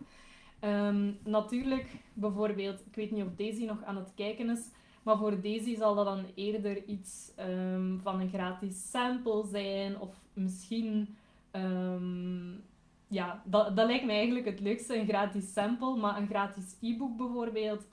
[0.64, 4.70] Um, natuurlijk, bijvoorbeeld, ik weet niet of Daisy nog aan het kijken is,
[5.02, 10.14] maar voor Daisy zal dat dan eerder iets um, van een gratis sample zijn of
[10.32, 11.16] misschien
[11.52, 12.64] Um,
[13.08, 17.16] ja, dat, dat lijkt me eigenlijk het leukste, een gratis sample, maar een gratis e-book
[17.16, 17.86] bijvoorbeeld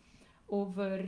[0.46, 1.06] over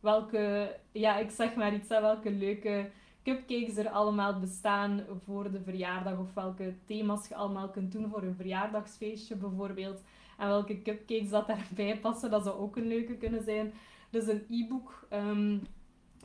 [0.00, 2.90] welke, ja, ik zeg maar iets, welke leuke
[3.22, 8.22] cupcakes er allemaal bestaan voor de verjaardag of welke thema's je allemaal kunt doen voor
[8.22, 10.02] een verjaardagsfeestje bijvoorbeeld.
[10.38, 13.72] En welke cupcakes dat daarbij passen, dat zou ook een leuke kunnen zijn.
[14.10, 15.62] Dus een e-book um,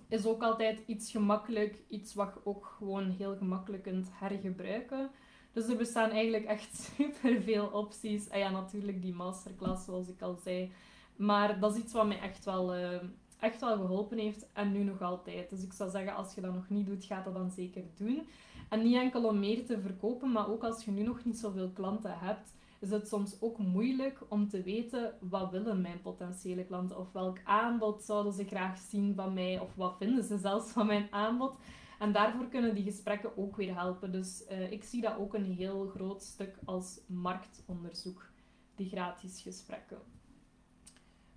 [0.08, 5.10] is ook altijd iets gemakkelijk, iets wat je ook gewoon heel gemakkelijk kunt hergebruiken.
[5.58, 8.28] Dus er bestaan eigenlijk echt super veel opties.
[8.28, 10.72] En ja, natuurlijk die masterclass, zoals ik al zei.
[11.16, 12.96] Maar dat is iets wat mij echt wel, uh,
[13.40, 14.48] echt wel geholpen heeft.
[14.54, 15.50] En nu nog altijd.
[15.50, 18.28] Dus ik zou zeggen, als je dat nog niet doet, ga dat dan zeker doen.
[18.70, 21.70] En niet enkel om meer te verkopen, maar ook als je nu nog niet zoveel
[21.70, 26.98] klanten hebt, is het soms ook moeilijk om te weten wat willen mijn potentiële klanten
[26.98, 30.86] of welk aanbod zouden ze graag zien van mij of wat vinden ze zelfs van
[30.86, 31.56] mijn aanbod.
[32.00, 34.12] En daarvoor kunnen die gesprekken ook weer helpen.
[34.12, 38.30] Dus uh, ik zie dat ook een heel groot stuk als marktonderzoek,
[38.76, 39.98] die gratis gesprekken.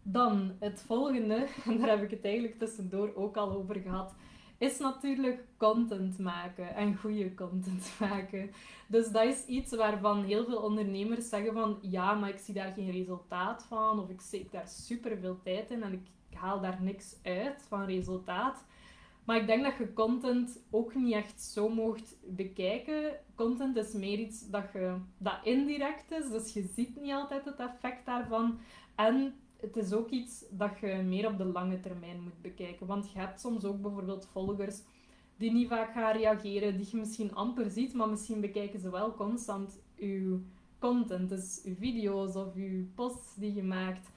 [0.03, 4.15] Dan het volgende, en daar heb ik het eigenlijk tussendoor ook al over gehad,
[4.59, 8.51] is natuurlijk content maken en goede content maken.
[8.87, 12.73] Dus dat is iets waarvan heel veel ondernemers zeggen van ja, maar ik zie daar
[12.73, 16.83] geen resultaat van of ik steek daar super veel tijd in en ik haal daar
[16.83, 18.65] niks uit van resultaat.
[19.31, 23.13] Maar ik denk dat je content ook niet echt zo mocht bekijken.
[23.35, 27.59] Content is meer iets dat, je, dat indirect is, dus je ziet niet altijd het
[27.59, 28.59] effect daarvan.
[28.95, 32.87] En het is ook iets dat je meer op de lange termijn moet bekijken.
[32.87, 34.83] Want je hebt soms ook bijvoorbeeld volgers
[35.37, 39.15] die niet vaak gaan reageren, die je misschien amper ziet, maar misschien bekijken ze wel
[39.15, 40.41] constant je
[40.79, 44.11] content, dus je video's of je posts die je maakt.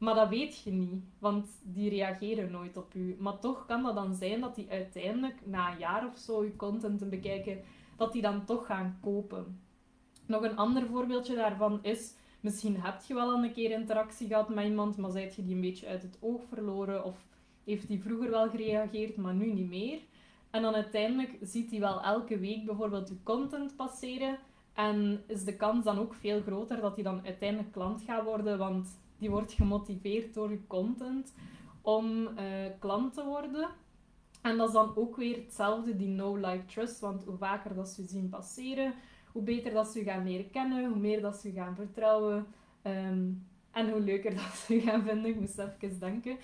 [0.00, 3.16] Maar dat weet je niet, want die reageren nooit op u.
[3.18, 6.56] Maar toch kan dat dan zijn dat die uiteindelijk na een jaar of zo je
[6.56, 7.60] content te bekijken,
[7.96, 9.60] dat die dan toch gaan kopen.
[10.26, 14.64] Nog een ander voorbeeldje daarvan is, misschien heb je wel een keer interactie gehad met
[14.64, 17.26] iemand, maar zijt je die een beetje uit het oog verloren of
[17.64, 19.98] heeft die vroeger wel gereageerd, maar nu niet meer.
[20.50, 24.38] En dan uiteindelijk ziet hij wel elke week bijvoorbeeld je content passeren
[24.74, 28.58] en is de kans dan ook veel groter dat hij dan uiteindelijk klant gaat worden,
[28.58, 31.34] want die wordt gemotiveerd door je content
[31.82, 32.32] om uh,
[32.78, 33.68] klant te worden.
[34.42, 37.00] En dat is dan ook weer hetzelfde, die no like trust.
[37.00, 38.94] Want hoe vaker dat ze zien passeren,
[39.32, 42.46] hoe beter dat ze gaan leren kennen, hoe meer dat ze gaan vertrouwen.
[42.82, 43.28] Ehm,
[43.70, 45.30] en hoe leuker dat ze gaan vinden.
[45.30, 46.36] Ik moest even denken.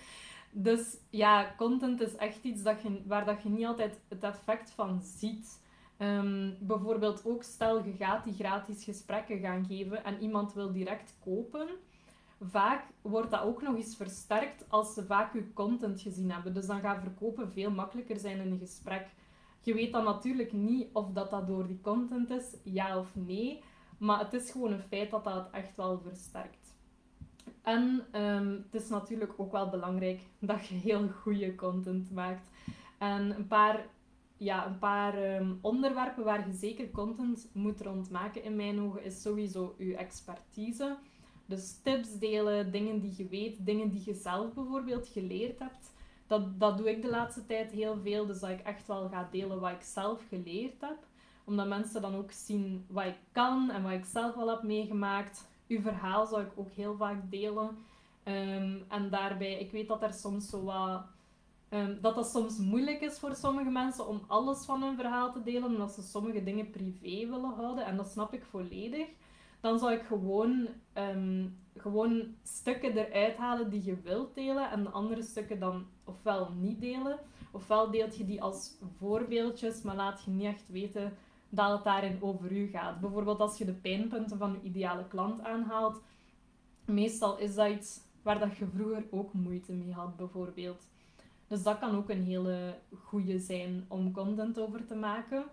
[0.50, 4.70] Dus ja, content is echt iets dat je, waar dat je niet altijd het effect
[4.70, 5.64] van ziet.
[5.98, 11.14] Um, bijvoorbeeld ook stel je gaat die gratis gesprekken gaan geven en iemand wil direct
[11.24, 11.68] kopen
[12.40, 16.54] vaak wordt dat ook nog eens versterkt als ze vaak je content gezien hebben.
[16.54, 19.06] Dus dan gaat verkopen veel makkelijker zijn in een gesprek.
[19.60, 23.62] Je weet dan natuurlijk niet of dat, dat door die content is, ja of nee.
[23.98, 26.74] Maar het is gewoon een feit dat dat het echt wel versterkt.
[27.62, 32.48] En um, het is natuurlijk ook wel belangrijk dat je heel goede content maakt.
[32.98, 33.86] En een paar,
[34.36, 39.22] ja, een paar ehm, onderwerpen waar je zeker content moet rondmaken in mijn ogen is
[39.22, 40.96] sowieso je expertise.
[41.46, 45.94] Dus tips delen, dingen die je weet, dingen die je zelf bijvoorbeeld geleerd hebt.
[46.26, 48.26] Dat, dat doe ik de laatste tijd heel veel.
[48.26, 50.98] Dus dat ik echt wel ga delen wat ik zelf geleerd heb.
[51.44, 55.48] Omdat mensen dan ook zien wat ik kan en wat ik zelf al heb meegemaakt.
[55.68, 57.78] Uw verhaal zou ik ook heel vaak delen.
[58.24, 61.02] Um, en daarbij, ik weet dat er soms zo wat...
[61.70, 65.42] Um, dat dat soms moeilijk is voor sommige mensen om alles van hun verhaal te
[65.42, 67.84] delen, omdat ze sommige dingen privé willen houden.
[67.84, 69.06] En dat snap ik volledig
[69.66, 74.90] dan zou ik gewoon, um, gewoon stukken eruit halen die je wilt delen en de
[74.90, 77.18] andere stukken dan ofwel niet delen.
[77.50, 81.16] Ofwel deelt je die als voorbeeldjes, maar laat je niet echt weten
[81.48, 83.00] dat het daarin over u gaat.
[83.00, 86.02] Bijvoorbeeld als je de pijnpunten van je ideale klant aanhaalt,
[86.84, 90.88] meestal is dat iets waar dat je vroeger ook moeite mee had, bijvoorbeeld.
[91.46, 95.44] Dus dat kan ook een hele goede zijn om content over te maken.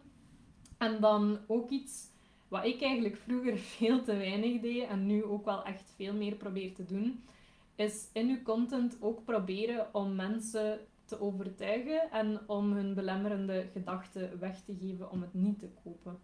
[0.78, 2.12] En dan ook iets
[2.54, 6.36] wat ik eigenlijk vroeger veel te weinig deed en nu ook wel echt veel meer
[6.36, 7.24] probeer te doen,
[7.76, 14.39] is in uw content ook proberen om mensen te overtuigen en om hun belemmerende gedachten
[14.39, 16.18] weg te geven om het niet te kopen.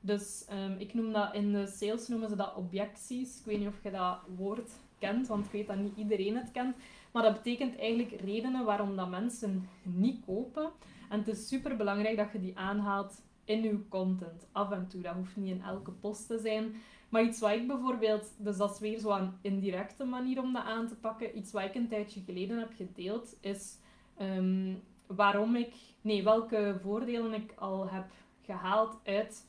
[0.00, 3.38] Dus um, ik noem dat in de sales noemen ze dat objecties.
[3.38, 6.50] Ik weet niet of je dat woord kent, want ik weet dat niet iedereen het
[6.52, 6.76] kent.
[7.12, 10.70] Maar dat betekent eigenlijk redenen waarom dat mensen niet kopen.
[11.10, 14.46] En het is super belangrijk dat je die aanhaalt in je content.
[14.52, 15.00] Af en toe.
[15.00, 16.74] Dat hoeft niet in elke post te zijn.
[17.08, 20.88] Maar iets wat ik bijvoorbeeld, dus dat is weer zo'n indirecte manier om dat aan
[20.88, 21.38] te pakken.
[21.38, 23.78] Iets wat ik een tijdje geleden heb gedeeld, is
[24.16, 24.74] ehm,
[25.06, 28.10] waarom ik, nee, welke voordelen ik al heb
[28.44, 29.46] gehaald uit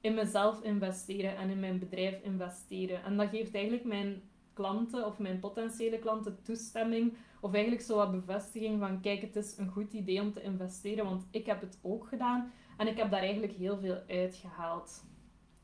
[0.00, 3.04] in mezelf investeren en in mijn bedrijf investeren.
[3.04, 4.22] En dat geeft eigenlijk mijn
[4.52, 9.56] klanten of mijn potentiële klanten toestemming of eigenlijk zo wat bevestiging van kijk, het is
[9.58, 13.10] een goed idee om te investeren, want ik heb het ook gedaan en ik heb
[13.10, 15.04] daar eigenlijk heel veel uitgehaald.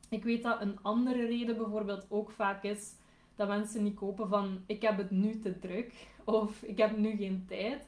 [0.09, 2.93] Ik weet dat een andere reden bijvoorbeeld ook vaak is
[3.35, 7.15] dat mensen niet kopen van ik heb het nu te druk of ik heb nu
[7.15, 7.87] geen tijd.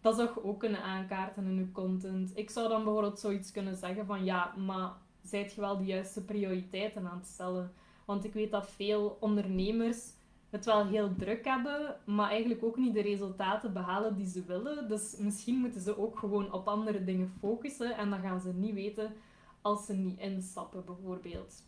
[0.00, 2.36] Dat zou je ook kunnen aankaarten in je content.
[2.36, 6.24] Ik zou dan bijvoorbeeld zoiets kunnen zeggen van ja, maar zijt je wel de juiste
[6.24, 7.72] prioriteiten aan het stellen?
[8.04, 10.12] Want ik weet dat veel ondernemers
[10.54, 14.88] het wel heel druk hebben, maar eigenlijk ook niet de resultaten behalen die ze willen.
[14.88, 18.74] Dus misschien moeten ze ook gewoon op andere dingen focussen en dan gaan ze niet
[18.74, 19.14] weten
[19.60, 21.62] als ze niet instappen, bijvoorbeeld.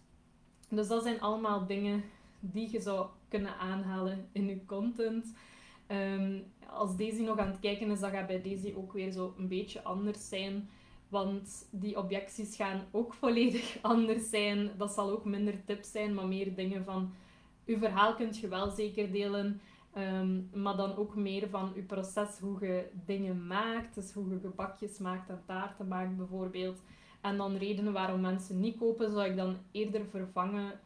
[0.69, 2.05] Dus dat zijn allemaal dingen
[2.41, 5.35] die je zou kunnen aanhalen in je content.
[5.89, 9.35] Um, als Daisy nog aan het kijken is, dan gaat bij Daisy ook weer zo
[9.39, 10.69] een beetje anders zijn.
[11.09, 14.71] Want die objecties gaan ook volledig anders zijn.
[14.77, 17.13] Dat zal ook minder tips zijn, maar meer dingen van...
[17.67, 19.61] Uw verhaal kunt je wel zeker delen.
[19.99, 23.95] Um, maar dan ook meer van je proces, hoe je dingen maakt.
[23.95, 26.83] Dus hoe je gebakjes maakt en taarten maakt bijvoorbeeld.
[27.21, 30.81] En dan redenen waarom mensen niet kopen, zou ik dan eerder vervangen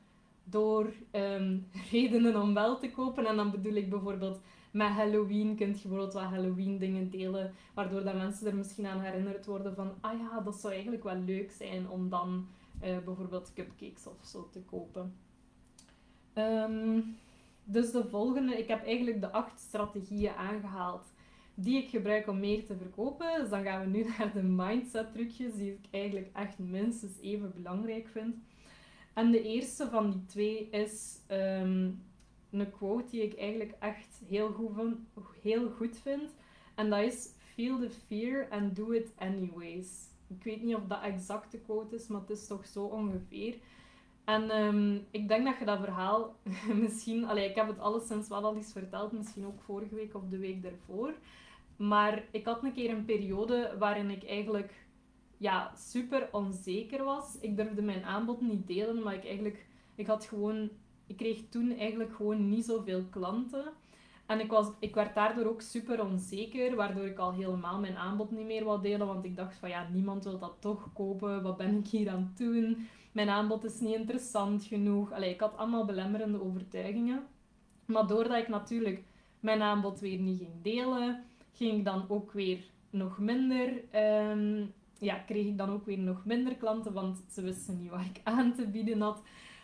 [0.45, 1.59] door ehm,
[1.91, 3.27] redenen om wel te kopen.
[3.27, 4.41] En dan bedoel ik bijvoorbeeld
[4.71, 9.01] met Halloween kun je bijvoorbeeld wat Halloween dingen delen, waardoor dat mensen er misschien aan
[9.01, 12.47] herinnerd worden van, ah ja, dat zou eigenlijk wel leuk zijn om dan
[12.85, 15.15] uh, bijvoorbeeld cupcakes of zo te kopen.
[16.33, 17.01] Ehm,
[17.65, 21.13] dus de volgende, ik heb eigenlijk de acht strategieën aangehaald
[21.55, 23.41] die ik gebruik om meer te verkopen.
[23.41, 27.53] Dus dan gaan we nu naar de mindset trucjes, die ik eigenlijk echt minstens even
[27.57, 28.37] belangrijk vind.
[29.15, 31.91] En de eerste van die twee is ehm,
[32.51, 34.97] een quote die ik eigenlijk echt heel goed,
[35.43, 36.31] heel goed vind.
[36.75, 40.09] En dat is: Feel the fear and do it anyways.
[40.27, 43.55] Ik weet niet of dat exacte quote is, maar het is toch zo ongeveer.
[44.31, 46.37] En ehm, ik denk dat je dat verhaal
[46.83, 47.25] misschien...
[47.25, 50.39] Allee, ik heb het alleszins wel al eens verteld, misschien ook vorige week of de
[50.39, 51.15] week daarvoor.
[51.77, 54.87] Maar ik had een keer een periode waarin ik eigenlijk
[55.37, 57.39] ja, super onzeker was.
[57.41, 59.67] Ik durfde mijn aanbod niet delen, maar ik eigenlijk...
[59.95, 60.71] Ik had gewoon...
[61.07, 63.73] Ik kreeg toen eigenlijk gewoon niet zoveel klanten.
[64.27, 68.31] En ik, was, ik werd daardoor ook super onzeker, waardoor ik al helemaal mijn aanbod
[68.31, 69.07] niet meer wou delen.
[69.07, 71.43] Want ik dacht van ja, niemand wil dat toch kopen.
[71.43, 72.89] Wat ben ik hier aan het doen?
[73.13, 75.13] Mijn aanbod is niet interessant genoeg.
[75.13, 77.27] Allee, ik had allemaal belemmerende overtuigingen.
[77.85, 79.03] Maar doordat ik natuurlijk
[79.41, 83.85] mijn aanbod weer niet ging delen, ging ik dan ook weer nog minder...
[83.91, 84.65] Ehm,
[84.99, 88.21] ja, kreeg ik dan ook weer nog minder klanten, want ze wisten niet wat ik
[88.35, 89.23] aan te bieden had.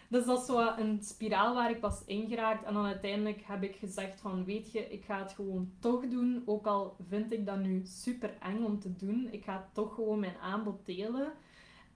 [0.09, 2.65] Dus dat is zo een spiraal waar ik was ingeraakt.
[2.65, 6.43] En dan uiteindelijk heb ik gezegd van, weet je, ik ga het gewoon toch doen.
[6.47, 9.29] Ook al vind ik dat nu super eng om te doen.
[9.31, 11.33] Ik ga toch gewoon mijn aanbod delen.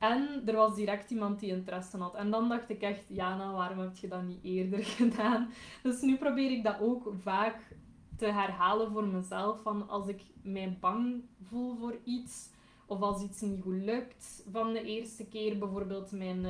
[0.01, 2.15] En er was direct iemand die interesse had.
[2.15, 5.51] En dan dacht ik echt, Jana, waarom heb je dat niet eerder gedaan?
[5.83, 7.77] Dus nu probeer ik dat ook vaak
[8.17, 9.63] te herhalen voor mezelf.
[9.63, 12.51] Van als ik mij bang voel voor iets,
[12.87, 16.47] of als iets niet goed lukt van de eerste keer, bijvoorbeeld mijn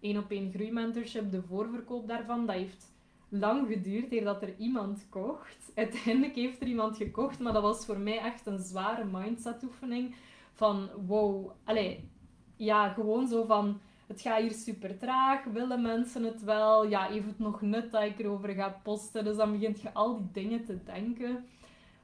[0.00, 2.92] één op één groeimentorship, de voorverkoop daarvan, dat heeft
[3.28, 5.70] lang geduurd eer dat er iemand kocht.
[5.74, 10.14] Uiteindelijk heeft er iemand gekocht, maar dat was voor mij echt een zware mindset oefening.
[10.52, 12.08] Van wow, allee,
[12.56, 16.86] ja, gewoon zo van het gaat hier super traag, willen mensen het wel?
[16.86, 19.24] Ja, heeft het nog nut dat ik erover ga posten?
[19.24, 21.44] Dus dan begint je al die dingen te denken.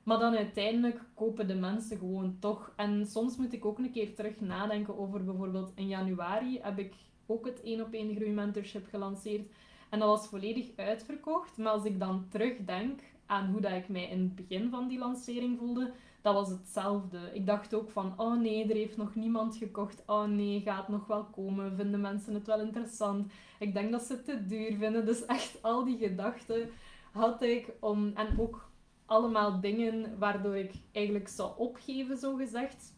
[0.02, 2.72] Maar dan uiteindelijk kopen de mensen gewoon toch.
[2.76, 6.94] En soms moet ik ook een keer terug nadenken over bijvoorbeeld in januari heb ik
[7.26, 9.50] ook het 1 op 1 groeimentorship gelanceerd.
[9.88, 11.56] En dat was volledig uitverkocht.
[11.56, 14.98] Maar als ik dan terugdenk aan hoe dat ik mij in het begin van die
[14.98, 15.92] lancering voelde,
[16.22, 17.18] dat was hetzelfde.
[17.32, 20.02] Ik dacht ook van, oh nee, er heeft nog niemand gekocht.
[20.06, 21.76] Oh nee, gaat nog wel komen?
[21.76, 23.32] Vinden mensen het wel interessant?
[23.58, 25.06] Ik denk dat ze het te duur vinden.
[25.06, 26.70] Dus echt al die gedachten
[27.12, 28.12] had ik om...
[28.14, 28.70] En ook
[29.06, 32.94] allemaal dingen waardoor ik eigenlijk zou opgeven, zo gezegd.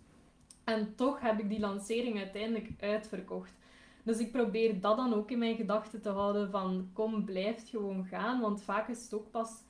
[0.65, 3.53] En toch heb ik die lancering uiteindelijk uitverkocht.
[4.03, 8.05] Dus ik probeer dat dan ook in mijn gedachten te houden van kom, blijf gewoon
[8.05, 8.41] gaan.
[8.41, 9.63] Want vaak is het ook pas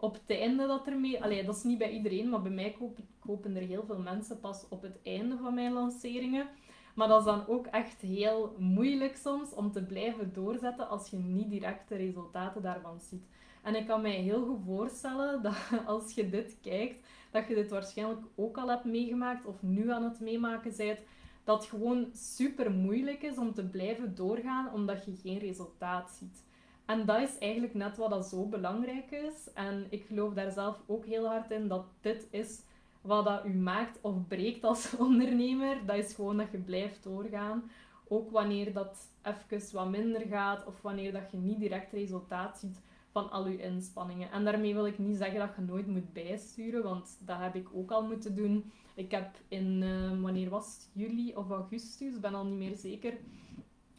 [0.00, 1.22] op het einde dat er mee...
[1.22, 4.40] Allee, dat is niet bij iedereen, maar bij mij kopen, kopen er heel veel mensen
[4.40, 6.48] pas op het einde van mijn lanceringen.
[6.94, 11.16] Maar dat is dan ook echt heel moeilijk soms om te blijven doorzetten als je
[11.16, 13.24] niet direct de resultaten daarvan ziet.
[13.62, 17.70] En ik kan mij heel goed voorstellen dat als je dit kijkt, dat je dit
[17.70, 20.98] waarschijnlijk ook al hebt meegemaakt of nu aan het meemaken bent,
[21.44, 26.44] dat het gewoon super moeilijk is om te blijven doorgaan omdat je geen resultaat ziet.
[26.90, 29.52] En dat is eigenlijk net wat dat zo belangrijk is.
[29.54, 32.62] En ik geloof daar zelf ook heel hard in dat dit is
[33.00, 35.86] wat dat u maakt of breekt als ondernemer.
[35.86, 37.70] Dat is gewoon dat je blijft doorgaan.
[38.08, 42.80] Ook wanneer dat even wat minder gaat of wanneer dat je niet direct resultaat ziet
[43.10, 44.30] van al je inspanningen.
[44.30, 47.68] En daarmee wil ik niet zeggen dat je nooit moet bijsturen, want dat heb ik
[47.72, 48.72] ook al moeten doen.
[48.94, 50.90] Ik heb in, uh, wanneer was het?
[50.92, 53.18] Juli of augustus, ben al niet meer zeker,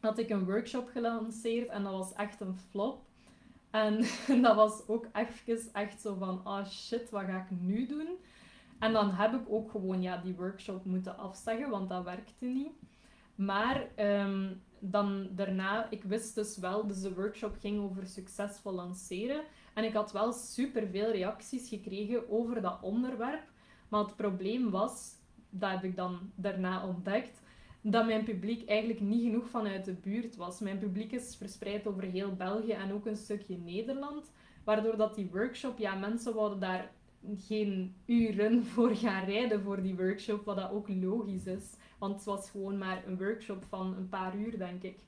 [0.01, 3.01] had ik een workshop gelanceerd en dat was echt een flop.
[3.71, 4.05] En
[4.41, 8.07] dat was ook even echt zo van, ah oh shit, wat ga ik nu doen?
[8.79, 12.71] En dan heb ik ook gewoon ja, die workshop moeten afzeggen, want dat werkte niet.
[13.35, 19.43] Maar um, dan daarna, ik wist dus wel, dus de workshop ging over succesvol lanceren.
[19.73, 23.43] En ik had wel super veel reacties gekregen over dat onderwerp.
[23.89, 25.15] Maar het probleem was,
[25.49, 27.40] dat heb ik dan daarna ontdekt,
[27.81, 30.59] dat mijn publiek eigenlijk niet genoeg vanuit de buurt was.
[30.59, 34.31] Mijn publiek is verspreid over heel België en ook een stukje Nederland.
[34.63, 36.91] Waardoor dat die workshop, ja, mensen wouden daar
[37.35, 41.75] geen uren voor gaan rijden voor die workshop, wat dat ook logisch is.
[41.97, 44.99] Want het was gewoon maar een workshop van een paar uur, denk ik.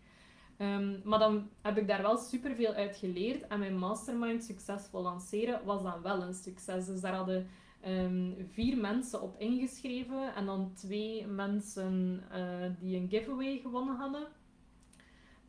[0.57, 3.47] Ehm, maar dan heb ik daar wel superveel uit geleerd.
[3.47, 6.85] En mijn mastermind succesvol lanceren was dan wel een succes.
[6.85, 7.47] Dus daar hadden
[7.87, 10.35] um, vier mensen op ingeschreven.
[10.35, 14.27] En dan twee mensen uh, die een giveaway gewonnen hadden.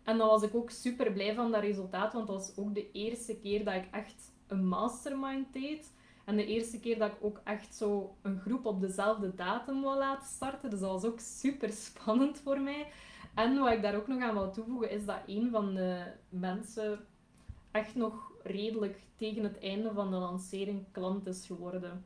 [0.03, 2.13] En dan was ik ook super blij van dat resultaat.
[2.13, 5.93] Want dat was ook de eerste keer dat ik echt een mastermind deed.
[6.25, 9.99] En de eerste keer dat ik ook echt zo een groep op dezelfde datum wil
[9.99, 10.71] laten starten.
[10.71, 12.87] Dus dat was ook super spannend voor mij.
[13.35, 17.07] En wat ik daar ook nog aan wil toevoegen, is dat een van de mensen
[17.71, 22.05] echt nog redelijk tegen het einde van de lancering klant is geworden.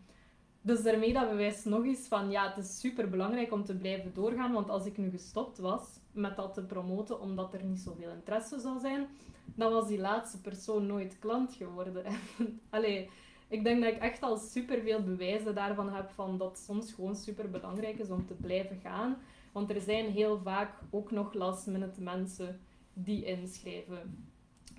[0.69, 4.53] Dus daarmee dat nog eens van, ja, het is super belangrijk om te blijven doorgaan.
[4.53, 8.61] Want als ik nu gestopt was met dat te promoten, omdat er niet zoveel interesse
[8.61, 9.07] zou zijn,
[9.45, 12.05] dan was die laatste persoon nooit klant geworden.
[12.71, 13.11] Allee,
[13.49, 16.93] ik denk dat ik echt al super veel bewijzen daarvan heb van dat het soms
[16.93, 19.17] gewoon super belangrijk is om te blijven gaan.
[19.53, 22.61] Want er zijn heel vaak ook nog last minute mensen
[22.93, 24.29] die inschrijven.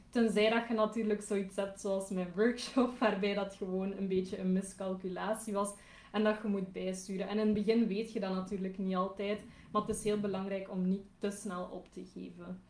[0.10, 4.52] Tenzij dat je natuurlijk zoiets hebt zoals mijn workshop, waarbij dat gewoon een beetje een
[4.52, 5.74] miscalculatie was
[6.12, 7.28] en dat je moet bijsturen.
[7.28, 9.40] En in het begin weet je dat natuurlijk niet altijd,
[9.72, 12.62] maar het is heel belangrijk om niet te snel op te geven.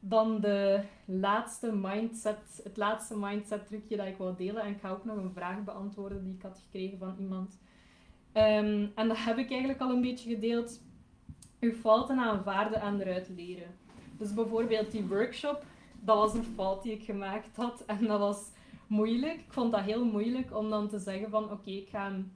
[0.00, 4.62] Dan de laatste mindset, het laatste mindset trucje dat ik wil delen.
[4.62, 7.58] En ik ga ook nog een vraag beantwoorden die ik had gekregen van iemand.
[8.32, 10.80] Um, en dat heb ik eigenlijk al een beetje gedeeld.
[11.60, 13.74] Uw fouten aanvaarden en eruit leren.
[14.18, 15.64] Dus bijvoorbeeld die workshop,
[16.06, 17.84] dat was een fout die ik gemaakt had.
[17.86, 18.50] En dat was
[18.86, 19.40] moeilijk.
[19.40, 22.32] Ik vond dat heel moeilijk om dan te zeggen van oké, ik, ga hem,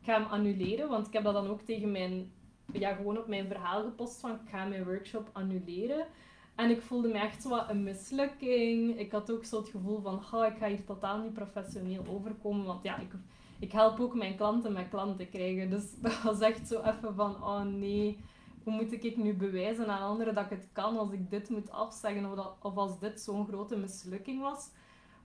[0.00, 0.88] ik ga annuleren.
[0.88, 2.32] Want ik heb dat dan ook tegen mijn,
[2.72, 6.06] ja, gewoon op mijn verhaal gepost van ik ga mijn workshop annuleren.
[6.54, 8.98] En ik voelde me echt wat een mislukking.
[8.98, 12.66] Ik had ook zo het gevoel van, oh, ik ga hier totaal niet professioneel overkomen.
[12.66, 13.12] Want ja, ik,
[13.58, 15.70] ik help ook mijn klanten met klanten krijgen.
[15.70, 18.18] Dus dat was echt zo even van, oh nee,
[18.64, 21.70] hoe moet ik nu bewijzen aan anderen dat ik het kan als ik dit moet
[21.70, 24.70] afzeggen of, of als dit zo'n grote mislukking was.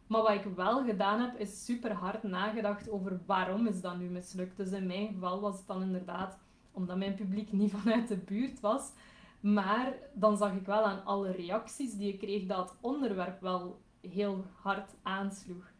[0.07, 4.09] Maar wat ik wel gedaan heb, is super hard nagedacht over waarom is dat nu
[4.09, 4.57] mislukt.
[4.57, 6.37] Dus in mijn geval was het dan inderdaad
[6.71, 8.91] omdat mijn publiek niet vanuit de buurt was.
[9.39, 13.79] Maar dan zag ik wel aan alle reacties die ik kreeg dat het onderwerp wel
[14.01, 15.71] heel hard aansloeg.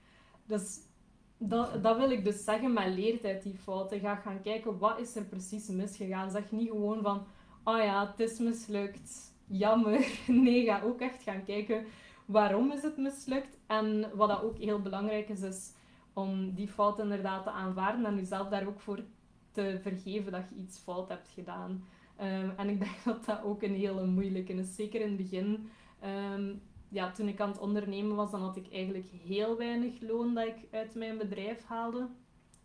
[0.46, 0.80] Dus
[1.38, 4.00] dat, dat wil ik dus zeggen, maar leert uit die fouten.
[4.00, 6.32] Ga gaan kijken, wat is er precies misgegaan.
[6.32, 7.26] Zeg niet gewoon van,
[7.66, 10.08] oh ja, het is mislukt, jammer.
[10.28, 11.86] Nee, ga ook echt gaan kijken,
[12.26, 13.58] waarom is het mislukt?
[13.68, 15.74] En wat dat ook heel belangrijk is, is
[16.14, 19.04] om die fout inderdaad te aanvaarden en jezelf daar ook voor
[19.52, 21.84] te vergeven dat je iets fout hebt gedaan.
[22.16, 24.76] Ehm, en ik denk dat dat ook een hele moeilijke is.
[24.76, 25.70] Zeker in het begin.
[26.00, 26.54] Ehm,
[26.90, 30.46] ja, toen ik aan het ondernemen was, dan had ik eigenlijk heel weinig loon dat
[30.46, 32.08] ik uit mijn bedrijf haalde.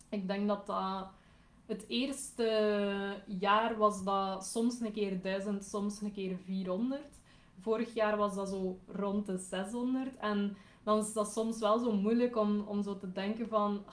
[0.09, 1.09] Ik denk dat dat...
[1.71, 7.03] Het eerste jaar was dat soms een keer 1000, soms een keer 400.
[7.61, 10.17] Vorig jaar was dat zo rond de 600.
[10.17, 13.85] En dan is dat soms wel zo moeilijk om, om zo te denken van...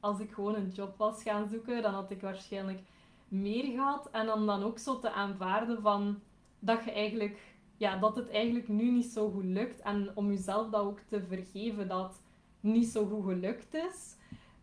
[0.00, 2.80] als ik gewoon een job was gaan zoeken, dan had ik waarschijnlijk
[3.28, 4.08] meer gehad.
[4.10, 6.20] En om dan ook zo te aanvaarden van
[6.58, 7.38] dat je eigenlijk
[7.76, 9.80] ja, dat het eigenlijk nu niet zo goed lukt.
[9.80, 12.20] En om jezelf dat ook te vergeven dat het
[12.60, 14.18] niet zo goed gelukt is.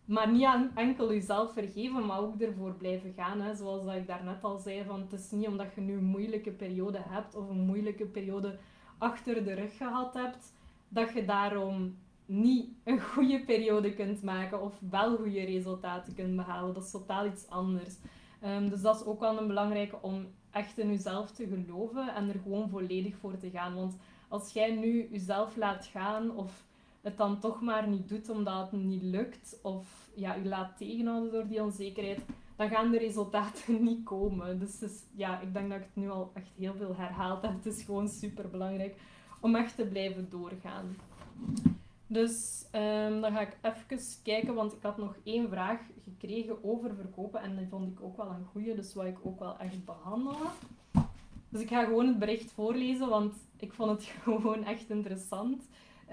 [0.07, 3.41] Maar niet enkel jezelf vergeven, maar ook ervoor blijven gaan.
[3.41, 3.55] Hè.
[3.55, 6.51] Zoals dat ik daarnet al zei, van het is niet omdat je nu een moeilijke
[6.51, 8.59] periode hebt of een moeilijke periode
[8.97, 10.53] achter de rug gehad hebt,
[10.89, 16.73] dat je daarom niet een goede periode kunt maken of wel goede resultaten kunt behalen.
[16.73, 17.95] Dat is totaal iets anders.
[18.41, 22.29] Ehm, dus dat is ook wel een belangrijke om echt in jezelf te geloven en
[22.29, 23.75] er gewoon volledig voor te gaan.
[23.75, 23.97] Want
[24.27, 26.66] als jij nu jezelf laat gaan of
[27.07, 31.31] het dan toch maar niet doet omdat het niet lukt of ja, je laat tegenhouden
[31.31, 34.59] door die onzekerheid, dan gaan de resultaten niet komen.
[34.59, 37.53] Dus, dus ja, ik denk dat ik het nu al echt heel veel herhaald heb.
[37.53, 38.95] Het is gewoon super belangrijk
[39.39, 40.95] om echt te blijven doorgaan.
[42.07, 46.95] Dus um, dan ga ik even kijken, want ik had nog één vraag gekregen over
[46.95, 49.85] verkopen en die vond ik ook wel een goede, dus wat ik ook wel echt
[49.85, 50.47] behandelen.
[51.49, 55.63] Dus ik ga gewoon het bericht voorlezen, want ik vond het gewoon echt interessant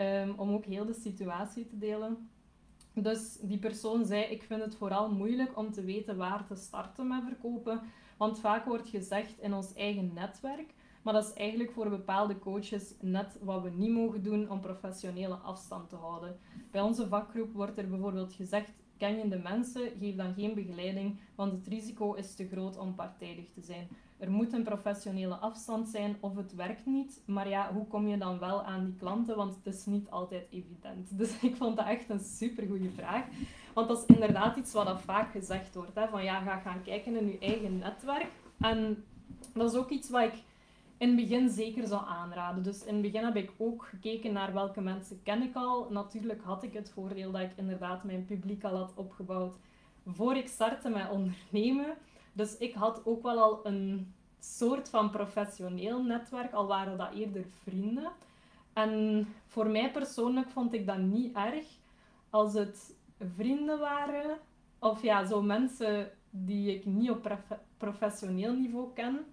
[0.01, 2.29] um, om ook heel de situatie te delen.
[2.95, 7.09] Dus die persoon zei, ik vind het vooral moeilijk om te weten waar te starten
[7.09, 7.81] met verkopen,
[8.17, 10.75] want vaak wordt gezegd in ons eigen netwerk
[11.05, 15.35] maar dat is eigenlijk voor bepaalde coaches net wat we niet mogen doen om professionele
[15.35, 16.37] afstand te houden.
[16.71, 21.19] Bij onze vakgroep wordt er bijvoorbeeld gezegd: ken je de mensen, geef dan geen begeleiding,
[21.35, 23.89] want het risico is te groot om partijdig te zijn.
[24.19, 27.21] Er moet een professionele afstand zijn of het werkt niet.
[27.27, 29.37] Maar ja, hoe kom je dan wel aan die klanten?
[29.37, 31.09] Want het is niet altijd evident.
[31.19, 33.25] Dus ik vond dat echt een supergoeie vraag.
[33.75, 35.95] Want dat is inderdaad iets wat vaak gezegd wordt.
[35.95, 36.09] Hè?
[36.09, 38.31] Van ja, ga gaan kijken in je eigen netwerk.
[38.61, 39.05] En
[39.55, 40.43] dat is ook iets wat ik
[40.97, 42.63] in het begin zeker zou aanraden.
[42.63, 45.87] Dus in het begin heb ik ook gekeken naar welke mensen ken ik al.
[45.91, 49.57] Natuurlijk had ik het voordeel dat ik inderdaad mijn publiek al had opgebouwd
[50.07, 51.97] voor ik startte met ondernemen.
[52.35, 57.45] Dus ik had ook wel al een soort van professioneel netwerk, al waren dat eerder
[57.63, 58.13] vrienden.
[58.73, 61.67] En voor mij persoonlijk vond ik dat niet erg
[62.31, 62.95] als het
[63.35, 64.39] vrienden waren,
[64.79, 67.39] of ja, zo mensen die ik niet op
[67.77, 69.27] professioneel niveau ken.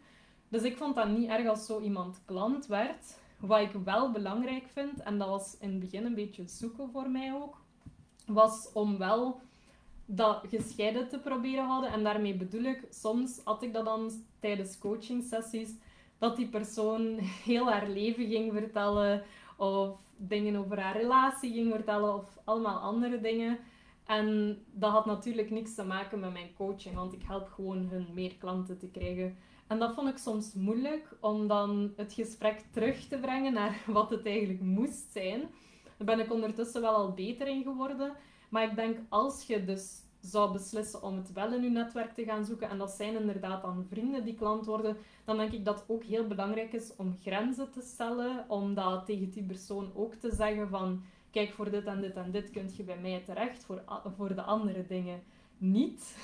[0.47, 3.19] Dus ik vond dat niet erg als zo iemand klant werd.
[3.39, 7.09] Wat ik wel belangrijk vind, en dat was in het begin een beetje zoeken voor
[7.09, 7.57] mij ook,
[8.25, 9.41] was om wel
[10.15, 11.91] dat gescheiden te proberen houden.
[11.91, 15.73] En daarmee bedoel ik, soms had ik dat dan tijdens coaching sessies,
[16.17, 17.17] dat die persoon
[17.51, 19.23] heel haar leven ging vertellen,
[19.57, 23.59] of dingen over haar relatie ging vertellen, of allemaal andere dingen.
[24.05, 28.07] En dat had natuurlijk niks te maken met mijn coaching, want ik help gewoon hun
[28.13, 29.37] meer klanten te krijgen.
[29.67, 34.09] En dat vond ik soms moeilijk om dan het gesprek terug te brengen naar wat
[34.09, 35.39] het eigenlijk moest zijn.
[35.97, 38.13] Daar ben ik ondertussen wel al beter in geworden.
[38.51, 42.23] Maar ik denk als je dus zou beslissen om het wel in je netwerk te
[42.23, 45.79] gaan zoeken, en dat zijn inderdaad dan vrienden die klant worden, dan denk ik dat
[45.79, 50.13] het ook heel belangrijk is om grenzen te stellen, om dat tegen die persoon ook
[50.13, 53.63] te zeggen van, kijk, voor dit en dit en dit kun je bij mij terecht,
[53.63, 53.83] voor,
[54.17, 55.23] voor de andere dingen
[55.57, 56.15] niet.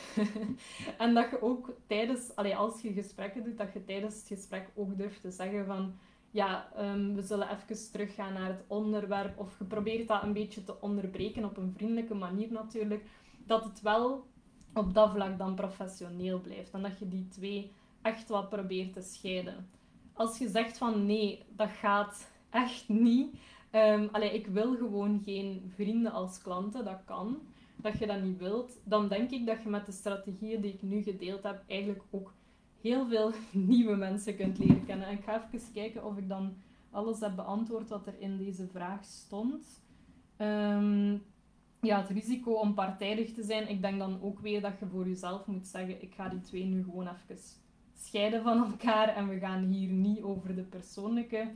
[0.98, 4.70] en dat je ook tijdens, allee, als je gesprekken doet, dat je tijdens het gesprek
[4.76, 5.94] ook durft te zeggen van
[6.38, 9.40] ja, um, we zullen even teruggaan naar het onderwerp.
[9.40, 13.06] Of je probeert dat een beetje te onderbreken op een vriendelijke manier natuurlijk.
[13.46, 14.26] Dat het wel
[14.74, 16.74] op dat vlak dan professioneel blijft.
[16.74, 17.72] En dat je die twee
[18.02, 19.70] echt wat probeert te scheiden.
[20.14, 23.36] Als je zegt van nee, dat gaat echt niet.
[23.72, 27.42] Um, ik wil gewoon geen vrienden als klanten, dat kan
[27.76, 30.82] dat je dat niet wilt, dan denk ik dat je met de strategieën die ik
[30.82, 32.34] nu gedeeld heb, eigenlijk ook
[32.82, 35.08] heel veel nieuwe mensen kunt leren kennen.
[35.08, 36.54] En ik ga even kijken of ik dan
[36.92, 39.82] alles heb beantwoord wat er in deze vraag stond.
[40.38, 41.22] Um,
[41.82, 45.08] ja, het risico om partijdig te zijn, ik denk dan ook weer dat je voor
[45.08, 47.44] jezelf moet zeggen, ik ga die twee nu gewoon even
[47.96, 51.52] scheiden van elkaar en we gaan hier niet over de persoonlijke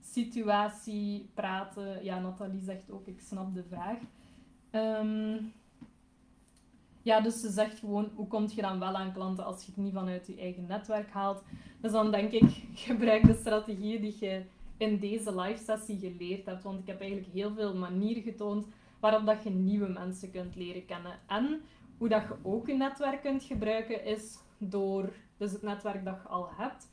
[0.00, 2.04] situatie praten.
[2.04, 3.98] Ja, Nathalie zegt ook, ik snap de vraag.
[4.72, 5.52] Um,
[7.10, 9.76] ja, dus ze zegt gewoon, hoe kom je dan wel aan klanten als je het
[9.76, 11.42] niet vanuit je eigen netwerk haalt?
[11.80, 14.42] Dus dan denk ik, gebruik de strategieën die je
[14.76, 16.62] in deze live sessie geleerd hebt.
[16.62, 18.66] Want ik heb eigenlijk heel veel manieren getoond
[19.00, 21.18] waarop dat je nieuwe mensen kunt leren kennen.
[21.26, 21.62] En
[21.98, 26.28] hoe dat je ook je netwerk kunt gebruiken is door, dus het netwerk dat je
[26.28, 26.88] al hebt,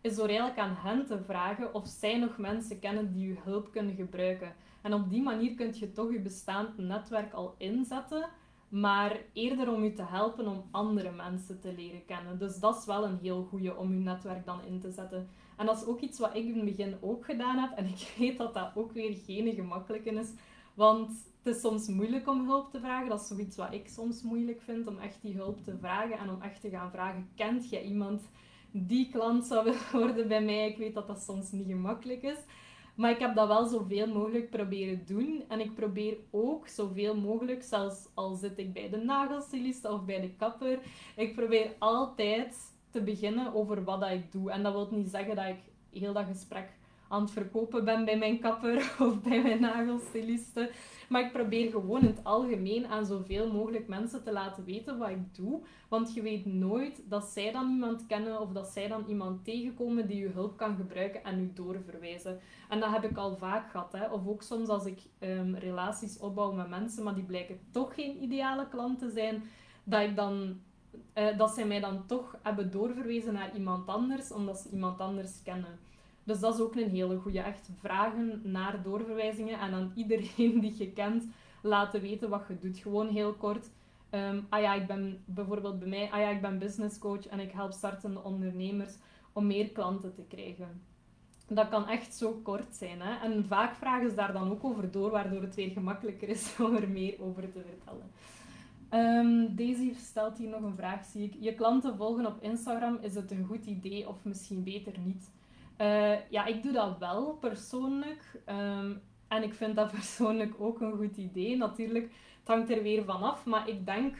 [0.00, 3.72] is door eigenlijk aan hen te vragen of zij nog mensen kennen die je hulp
[3.72, 4.54] kunnen gebruiken.
[4.82, 8.28] En op die manier kun je toch je bestaand netwerk al inzetten
[8.68, 12.38] maar eerder om u te helpen om andere mensen te leren kennen.
[12.38, 15.28] Dus dat is wel een heel goede om uw netwerk dan in te zetten.
[15.56, 17.76] En dat is ook iets wat ik in het begin ook gedaan heb.
[17.76, 20.32] En ik weet dat dat ook weer geen gemakkelijke is.
[20.74, 21.08] Want
[21.42, 23.08] het is soms moeilijk om hulp te vragen.
[23.08, 26.18] Dat is zoiets wat ik soms moeilijk vind, om echt die hulp te vragen.
[26.18, 28.22] En om echt te gaan vragen, kent je iemand
[28.70, 30.68] die klant zou willen worden bij mij.
[30.68, 32.38] Ik weet dat dat soms niet gemakkelijk is.
[32.98, 35.44] Maar ik heb dat wel zoveel mogelijk proberen doen.
[35.48, 40.20] En ik probeer ook zoveel mogelijk, zelfs al zit ik bij de nagelstylist of bij
[40.20, 40.78] de kapper,
[41.16, 42.56] ik probeer altijd
[42.90, 44.50] te beginnen over wat dat ik doe.
[44.50, 45.60] En dat wil niet zeggen dat ik
[46.00, 46.77] heel dat gesprek
[47.08, 50.70] aan het verkopen ben bij mijn kapper of bij mijn nagelstyliste.
[51.08, 55.08] Maar ik probeer gewoon in het algemeen aan zoveel mogelijk mensen te laten weten wat
[55.08, 55.60] ik doe.
[55.88, 60.06] Want je weet nooit dat zij dan iemand kennen of dat zij dan iemand tegenkomen
[60.06, 62.40] die je hulp kan gebruiken en u doorverwijzen.
[62.68, 63.92] En dat heb ik al vaak gehad.
[63.92, 64.06] Hè.
[64.10, 68.22] Of ook soms als ik um, relaties opbouw met mensen, maar die blijken toch geen
[68.22, 69.42] ideale klant te zijn,
[69.84, 70.60] dat ik dan
[71.14, 75.42] uh, dat zij mij dan toch hebben doorverwezen naar iemand anders, omdat ze iemand anders
[75.42, 75.78] kennen.
[76.28, 77.40] Dus dat is ook een hele goede.
[77.40, 81.24] Echt vragen naar doorverwijzingen en aan iedereen die je kent
[81.62, 82.78] laten weten wat je doet.
[82.78, 83.70] Gewoon heel kort.
[84.10, 87.40] Um, ah ja, ik ben bijvoorbeeld bij mij, ah ja, ik ben business coach en
[87.40, 88.94] ik help startende ondernemers
[89.32, 90.80] om meer klanten te krijgen.
[91.46, 93.00] Dat kan echt zo kort zijn.
[93.00, 93.26] Hè?
[93.26, 96.76] En vaak vragen ze daar dan ook over door, waardoor het weer gemakkelijker is om
[96.76, 98.10] er meer over te vertellen.
[98.90, 101.34] Um, Daisy stelt hier nog een vraag, zie ik.
[101.40, 105.30] Je klanten volgen op Instagram, is het een goed idee of misschien beter niet?
[105.80, 108.42] Uh, ja, ik doe dat wel persoonlijk.
[108.46, 111.56] Um, en ik vind dat persoonlijk ook een goed idee.
[111.56, 112.04] Natuurlijk,
[112.38, 113.44] het hangt er weer vanaf.
[113.44, 114.16] Maar ik denk,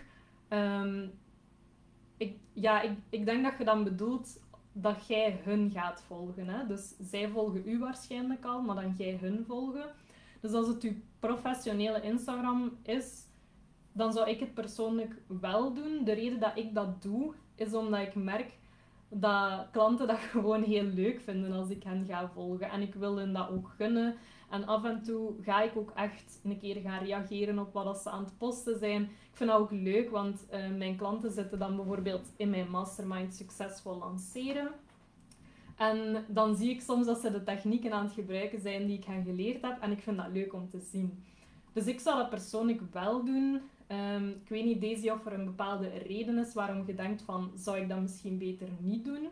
[2.16, 4.40] ik, ja, ik, ik denk dat je dan bedoelt
[4.72, 6.48] dat jij hun gaat volgen.
[6.48, 6.66] Hè?
[6.66, 9.90] Dus zij volgen u waarschijnlijk al, maar dan jij hun volgen.
[10.40, 13.26] Dus als het uw professionele Instagram is,
[13.92, 16.04] dan zou ik het persoonlijk wel doen.
[16.04, 18.58] De reden dat ik dat doe, is omdat ik merk
[19.08, 22.70] dat klanten dat gewoon heel leuk vinden als ik hen ga volgen.
[22.70, 24.16] En ik wil hen dat ook gunnen.
[24.50, 28.10] En af en toe ga ik ook echt een keer gaan reageren op wat ze
[28.10, 29.02] aan het posten zijn.
[29.02, 33.34] Ik vind dat ook leuk, want uh, mijn klanten zitten dan bijvoorbeeld in mijn mastermind
[33.34, 34.70] succesvol lanceren.
[35.76, 39.04] En dan zie ik soms dat ze de technieken aan het gebruiken zijn die ik
[39.04, 39.80] hen geleerd heb.
[39.80, 41.24] En ik vind dat leuk om te zien.
[41.72, 43.60] Dus ik zou dat persoonlijk wel doen.
[43.92, 47.52] Um, ik weet niet, Daisy, of er een bepaalde reden is waarom je denkt van,
[47.56, 49.28] zou ik dat misschien beter niet doen?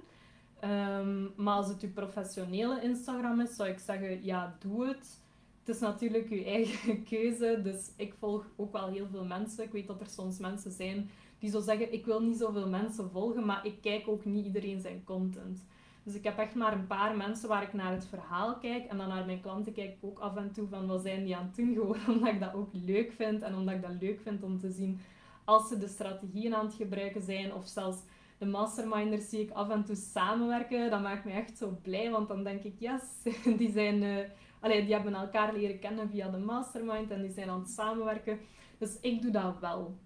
[0.64, 5.20] Um, maar als het je professionele Instagram is, zou ik zeggen, ja, doe het.
[5.64, 9.64] Het is natuurlijk je eigen keuze, dus ik volg ook wel heel veel mensen.
[9.64, 13.11] Ik weet dat er soms mensen zijn die zo zeggen, ik wil niet zoveel mensen
[13.11, 15.64] volgen, maar ik kijk ook niet iedereen zijn content.
[16.07, 18.86] Dus ik heb echt maar een paar mensen waar ik naar het verhaal kijk.
[18.86, 21.36] En dan naar mijn klanten kijk ik ook af en toe van wat zijn die
[21.36, 21.74] aan het doen.
[21.74, 23.42] Gewoon omdat ik dat ook leuk vind.
[23.42, 25.00] En omdat ik dat leuk vind om te zien
[25.44, 27.54] als ze de strategieën aan het gebruiken zijn.
[27.54, 27.98] Of zelfs
[28.38, 30.90] de masterminders zie ik af en toe samenwerken.
[30.90, 32.11] Dat maakt me echt zo blij.
[32.11, 33.02] Want dan denk ik, yes,
[33.59, 34.02] die zijn...
[34.02, 37.11] Uh, die hebben elkaar leren kennen via de mastermind.
[37.11, 38.38] En die zijn aan het samenwerken.
[38.78, 39.96] Dus ik doe dat wel.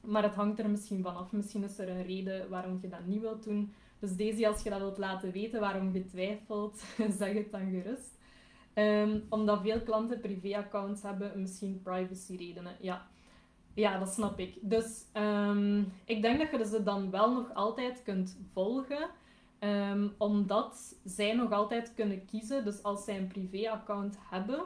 [0.00, 1.32] Maar het hangt er misschien vanaf.
[1.32, 3.72] Misschien is er een reden waarom je dat niet wilt doen.
[4.04, 6.84] Dus deze, als je dat wilt laten weten waarom je twijfelt,
[7.18, 8.18] zeg het dan gerust.
[8.74, 12.76] Um, omdat veel klanten privéaccounts hebben, misschien privacy redenen.
[12.80, 13.06] Ja.
[13.74, 14.58] ja, dat snap ik.
[14.60, 19.08] Dus um, ik denk dat je ze dan wel nog altijd kunt volgen.
[19.60, 22.64] Um, omdat zij nog altijd kunnen kiezen.
[22.64, 24.64] Dus als zij een privéaccount hebben,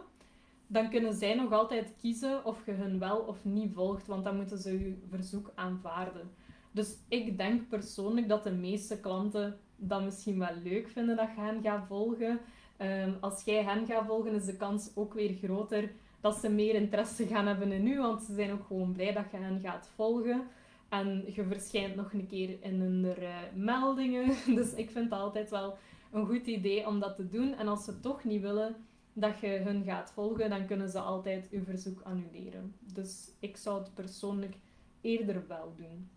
[0.67, 4.07] dan kunnen zij nog altijd kiezen of je hun wel of niet volgt.
[4.07, 6.31] Want dan moeten ze je verzoek aanvaarden.
[6.79, 11.41] Dus ik denk persoonlijk dat de meeste klanten dat misschien wel leuk vinden dat je
[11.41, 12.41] hen gaat volgen.
[12.81, 16.75] Um, als jij hen gaat volgen, is de kans ook weer groter dat ze meer
[16.75, 19.91] interesse gaan hebben in u, want ze zijn ook gewoon blij dat je hen gaat
[19.95, 20.47] volgen.
[20.89, 24.35] En je verschijnt nog een keer in hun uh, meldingen.
[24.59, 25.77] Dus ik vind het altijd wel
[26.13, 27.55] een goed idee om dat te doen.
[27.55, 28.77] En als ze toch niet willen
[29.13, 32.75] dat je hun gaat volgen, dan kunnen ze altijd uw verzoek annuleren.
[32.95, 34.55] Dus ik zou het persoonlijk
[35.01, 36.09] eerder wel doen.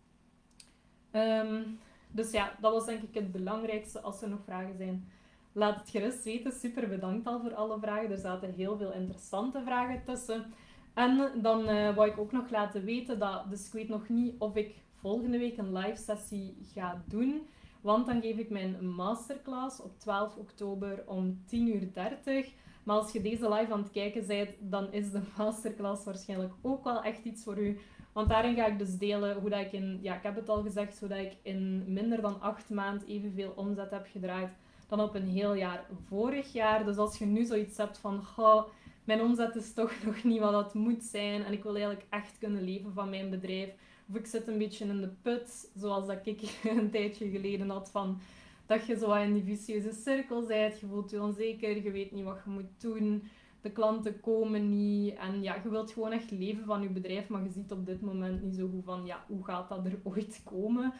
[1.13, 1.79] Um,
[2.11, 4.01] dus ja, dat was denk ik het belangrijkste.
[4.01, 5.09] Als er nog vragen zijn,
[5.51, 6.51] laat het gerust weten.
[6.51, 8.11] Super bedankt al voor alle vragen.
[8.11, 10.53] Er zaten heel veel interessante vragen tussen.
[10.93, 14.35] En dan uh, wou ik ook nog laten weten dat, dus ik weet nog niet
[14.37, 17.47] of ik volgende week een live sessie ga doen.
[17.81, 22.49] Want dan geef ik mijn masterclass op 12 oktober om 10.30 uur.
[22.83, 26.83] Maar als je deze live aan het kijken bent, dan is de masterclass waarschijnlijk ook
[26.83, 27.79] wel echt iets voor u.
[28.13, 30.63] Want daarin ga ik dus delen hoe dat ik in, ja, ik heb het al
[30.63, 34.49] gezegd, hoe dat ik in minder dan acht maanden evenveel omzet heb gedraaid
[34.87, 36.85] dan op een heel jaar vorig jaar.
[36.85, 38.67] Dus als je nu zoiets hebt van, goh,
[39.03, 42.37] mijn omzet is toch nog niet wat dat moet zijn en ik wil eigenlijk echt
[42.37, 43.69] kunnen leven van mijn bedrijf.
[44.09, 46.41] Of ik zit een beetje in de put, zoals dat ik
[46.77, 48.19] een tijdje geleden had van
[48.65, 52.23] dat je zo in die vicieuze cirkel bent, je voelt je onzeker, je weet niet
[52.23, 53.23] wat je moet doen
[53.61, 55.15] de klanten komen niet.
[55.15, 58.01] En ja, je wilt gewoon echt leven van je bedrijf, maar je ziet op dit
[58.01, 60.93] moment niet zo goed van, ja, hoe gaat dat er ooit komen?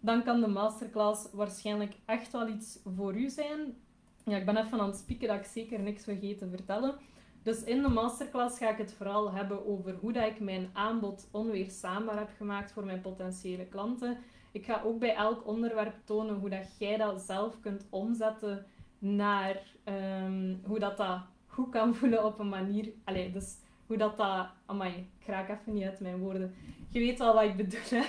[0.00, 3.76] dan kan de masterclass waarschijnlijk echt wel iets voor u zijn.
[4.24, 6.94] Ja, ik ben even aan het spieken dat ik zeker niks vergeet te vertellen.
[7.42, 11.28] Dus in de masterclass ga ik het vooral hebben over hoe dat ik mijn aanbod
[11.32, 14.18] onweerstaanbaar heb gemaakt voor mijn potentiële klanten.
[14.52, 18.66] Ik ga ook bij elk onderwerp tonen hoe dat jij dat zelf kunt omzetten
[18.98, 21.20] naar um, hoe dat, dat
[21.58, 22.92] goed kan voelen op een manier.
[23.04, 23.56] Allee, dus
[23.86, 24.46] hoe dat dat.
[24.66, 26.54] Amai, ik raak even niet uit mijn woorden.
[26.88, 28.02] Je weet wel wat ik bedoel, hè?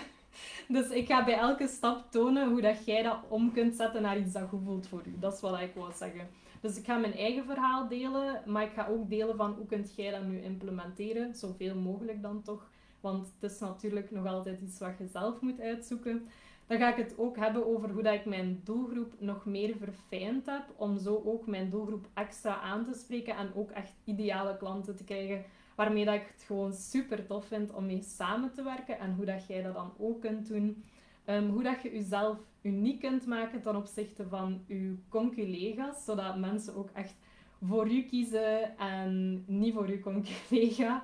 [0.68, 4.20] Dus ik ga bij elke stap tonen hoe dat jij dat om kunt zetten naar
[4.20, 5.20] iets dat goed voelt voor u.
[5.20, 6.28] Dat is wat ik wil zeggen.
[6.62, 9.96] Dus ik ga mijn eigen verhaal delen, maar ik ga ook delen van hoe kunt
[9.96, 12.70] jij dat nu implementeren, zoveel mogelijk dan toch.
[13.00, 16.28] Want het is natuurlijk nog altijd iets wat je zelf moet uitzoeken.
[16.70, 20.46] Dan ga ik het ook hebben over hoe dat ik mijn doelgroep nog meer verfijnd
[20.46, 24.96] heb, om zo ook mijn doelgroep extra aan te spreken en ook echt ideale klanten
[24.96, 25.46] te krijgen,
[25.76, 29.26] waarmee dat ik het gewoon super tof vind om mee samen te werken en hoe
[29.26, 30.84] dat jij dat dan ook kunt doen.
[31.26, 36.76] Ehm, hoe dat je jezelf uniek kunt maken ten opzichte van je conculega's, zodat mensen
[36.76, 37.16] ook echt
[37.62, 41.04] voor u kiezen en niet voor uw conculega.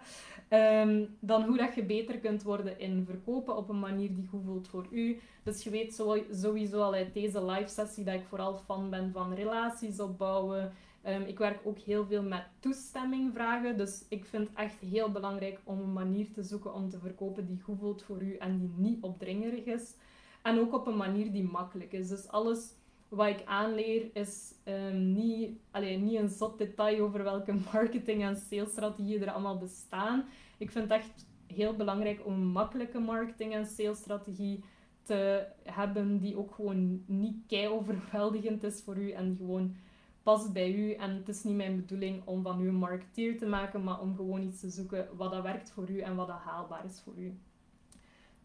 [0.50, 4.44] Um, dan hoe dat je beter kunt worden in verkopen op een manier die goed
[4.46, 5.20] voelt voor u.
[5.44, 9.34] Dus je weet sowieso al uit deze live sessie dat ik vooral fan ben van
[9.34, 10.74] relaties opbouwen.
[11.08, 13.78] Um, ik werk ook heel veel met toestemming vragen.
[13.78, 17.62] Dus ik vind echt heel belangrijk om een manier te zoeken om te verkopen die
[17.62, 19.96] goed voelt voor u en die niet opdringerig is.
[20.42, 22.10] En ook op een manier die makkelijk is.
[22.10, 22.74] Dus alles
[23.16, 28.36] wat ik aanleer is um, niet, allee, niet een zot detail over welke marketing- en
[28.36, 30.26] salesstrategieën er allemaal bestaan.
[30.58, 34.64] Ik vind het echt heel belangrijk om een makkelijke marketing- en salesstrategie
[35.04, 39.76] te hebben die ook gewoon niet kei overweldigend is voor u en gewoon
[40.24, 40.94] past bij u.
[40.94, 44.16] En het is niet mijn bedoeling om van u een marketeer te maken, maar om
[44.16, 47.14] gewoon iets te zoeken wat dat werkt voor u en wat dat haalbaar is voor
[47.18, 47.38] u.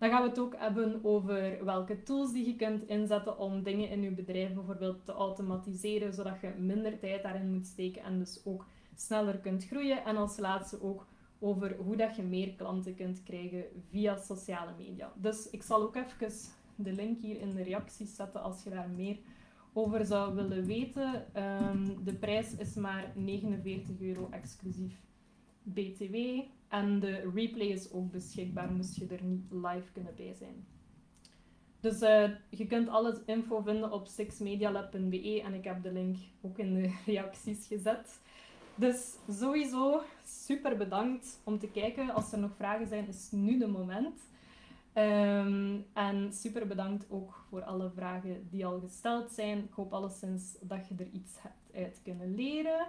[0.01, 3.88] Dan gaan we het ook hebben over welke tools die je kunt inzetten om dingen
[3.88, 8.40] in je bedrijf bijvoorbeeld te automatiseren, zodat je minder tijd daarin moet steken en dus
[8.44, 10.05] ook sneller kunt groeien.
[10.05, 11.07] En als laatste ook
[11.38, 15.12] over hoe dat je meer klanten kunt krijgen via sociale media.
[15.16, 16.30] Dus ik zal ook even
[16.74, 19.18] de link hier in de reacties zetten als je daar meer
[19.72, 21.26] over zou willen weten.
[21.36, 25.01] Um, de prijs is maar 49 euro exclusief
[25.62, 26.14] BTW.
[26.71, 30.66] En de replay is ook beschikbaar, moest je er niet live kunnen bij zijn.
[31.81, 36.59] Dus uh, je kunt alle info vinden op sixmedialab.be en ik heb de link ook
[36.59, 38.21] in de reacties gezet.
[38.75, 42.11] Dus sowieso super bedankt om te kijken.
[42.11, 44.21] Als er nog vragen zijn, is nu de moment.
[44.95, 49.59] Um, en super bedankt ook voor alle vragen die al gesteld zijn.
[49.59, 52.87] Ik hoop alleszins dat je er iets hebt uit kunnen leren.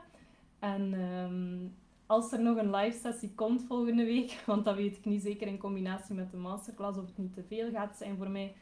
[0.59, 1.75] En um,
[2.11, 5.47] als er nog een live sessie komt volgende week, want dat weet ik niet zeker
[5.47, 8.55] in combinatie met de masterclass of het niet te veel gaat zijn voor mij,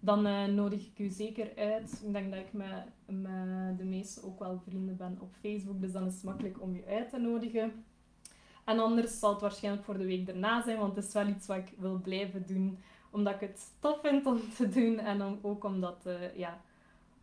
[0.00, 2.02] dan uh, nodig ik u zeker uit.
[2.04, 6.06] Ik denk dat ik met, de meeste ook wel vrienden ben op Facebook, dus dan
[6.06, 7.84] is het makkelijk om u uit te nodigen.
[8.64, 11.46] En anders zal het waarschijnlijk voor de week erna zijn, want het is wel iets
[11.46, 12.78] wat ik wil blijven doen,
[13.10, 16.60] omdat ik het tof vind om te doen en om, ook omdat, uh, ja,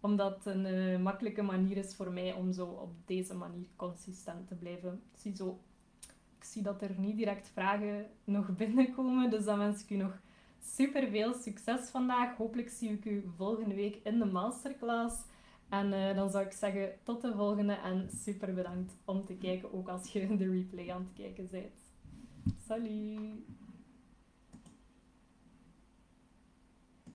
[0.06, 4.48] omdat het een uh, makkelijke manier is voor mij om zo op deze manier consistent
[4.48, 5.02] te blijven.
[5.14, 5.60] Ik zie, zo,
[6.38, 10.20] ik zie dat er niet direct vragen nog binnenkomen, dus dan wens ik u nog
[10.62, 12.38] super veel succes vandaag.
[12.38, 15.16] Hopelijk zie ik u volgende week in de masterclass.
[15.70, 19.74] En uh, dan zou ik zeggen tot de volgende en super bedankt om te kijken,
[19.74, 21.74] ook als je de replay aan het kijken bent.
[22.68, 23.65] Salut!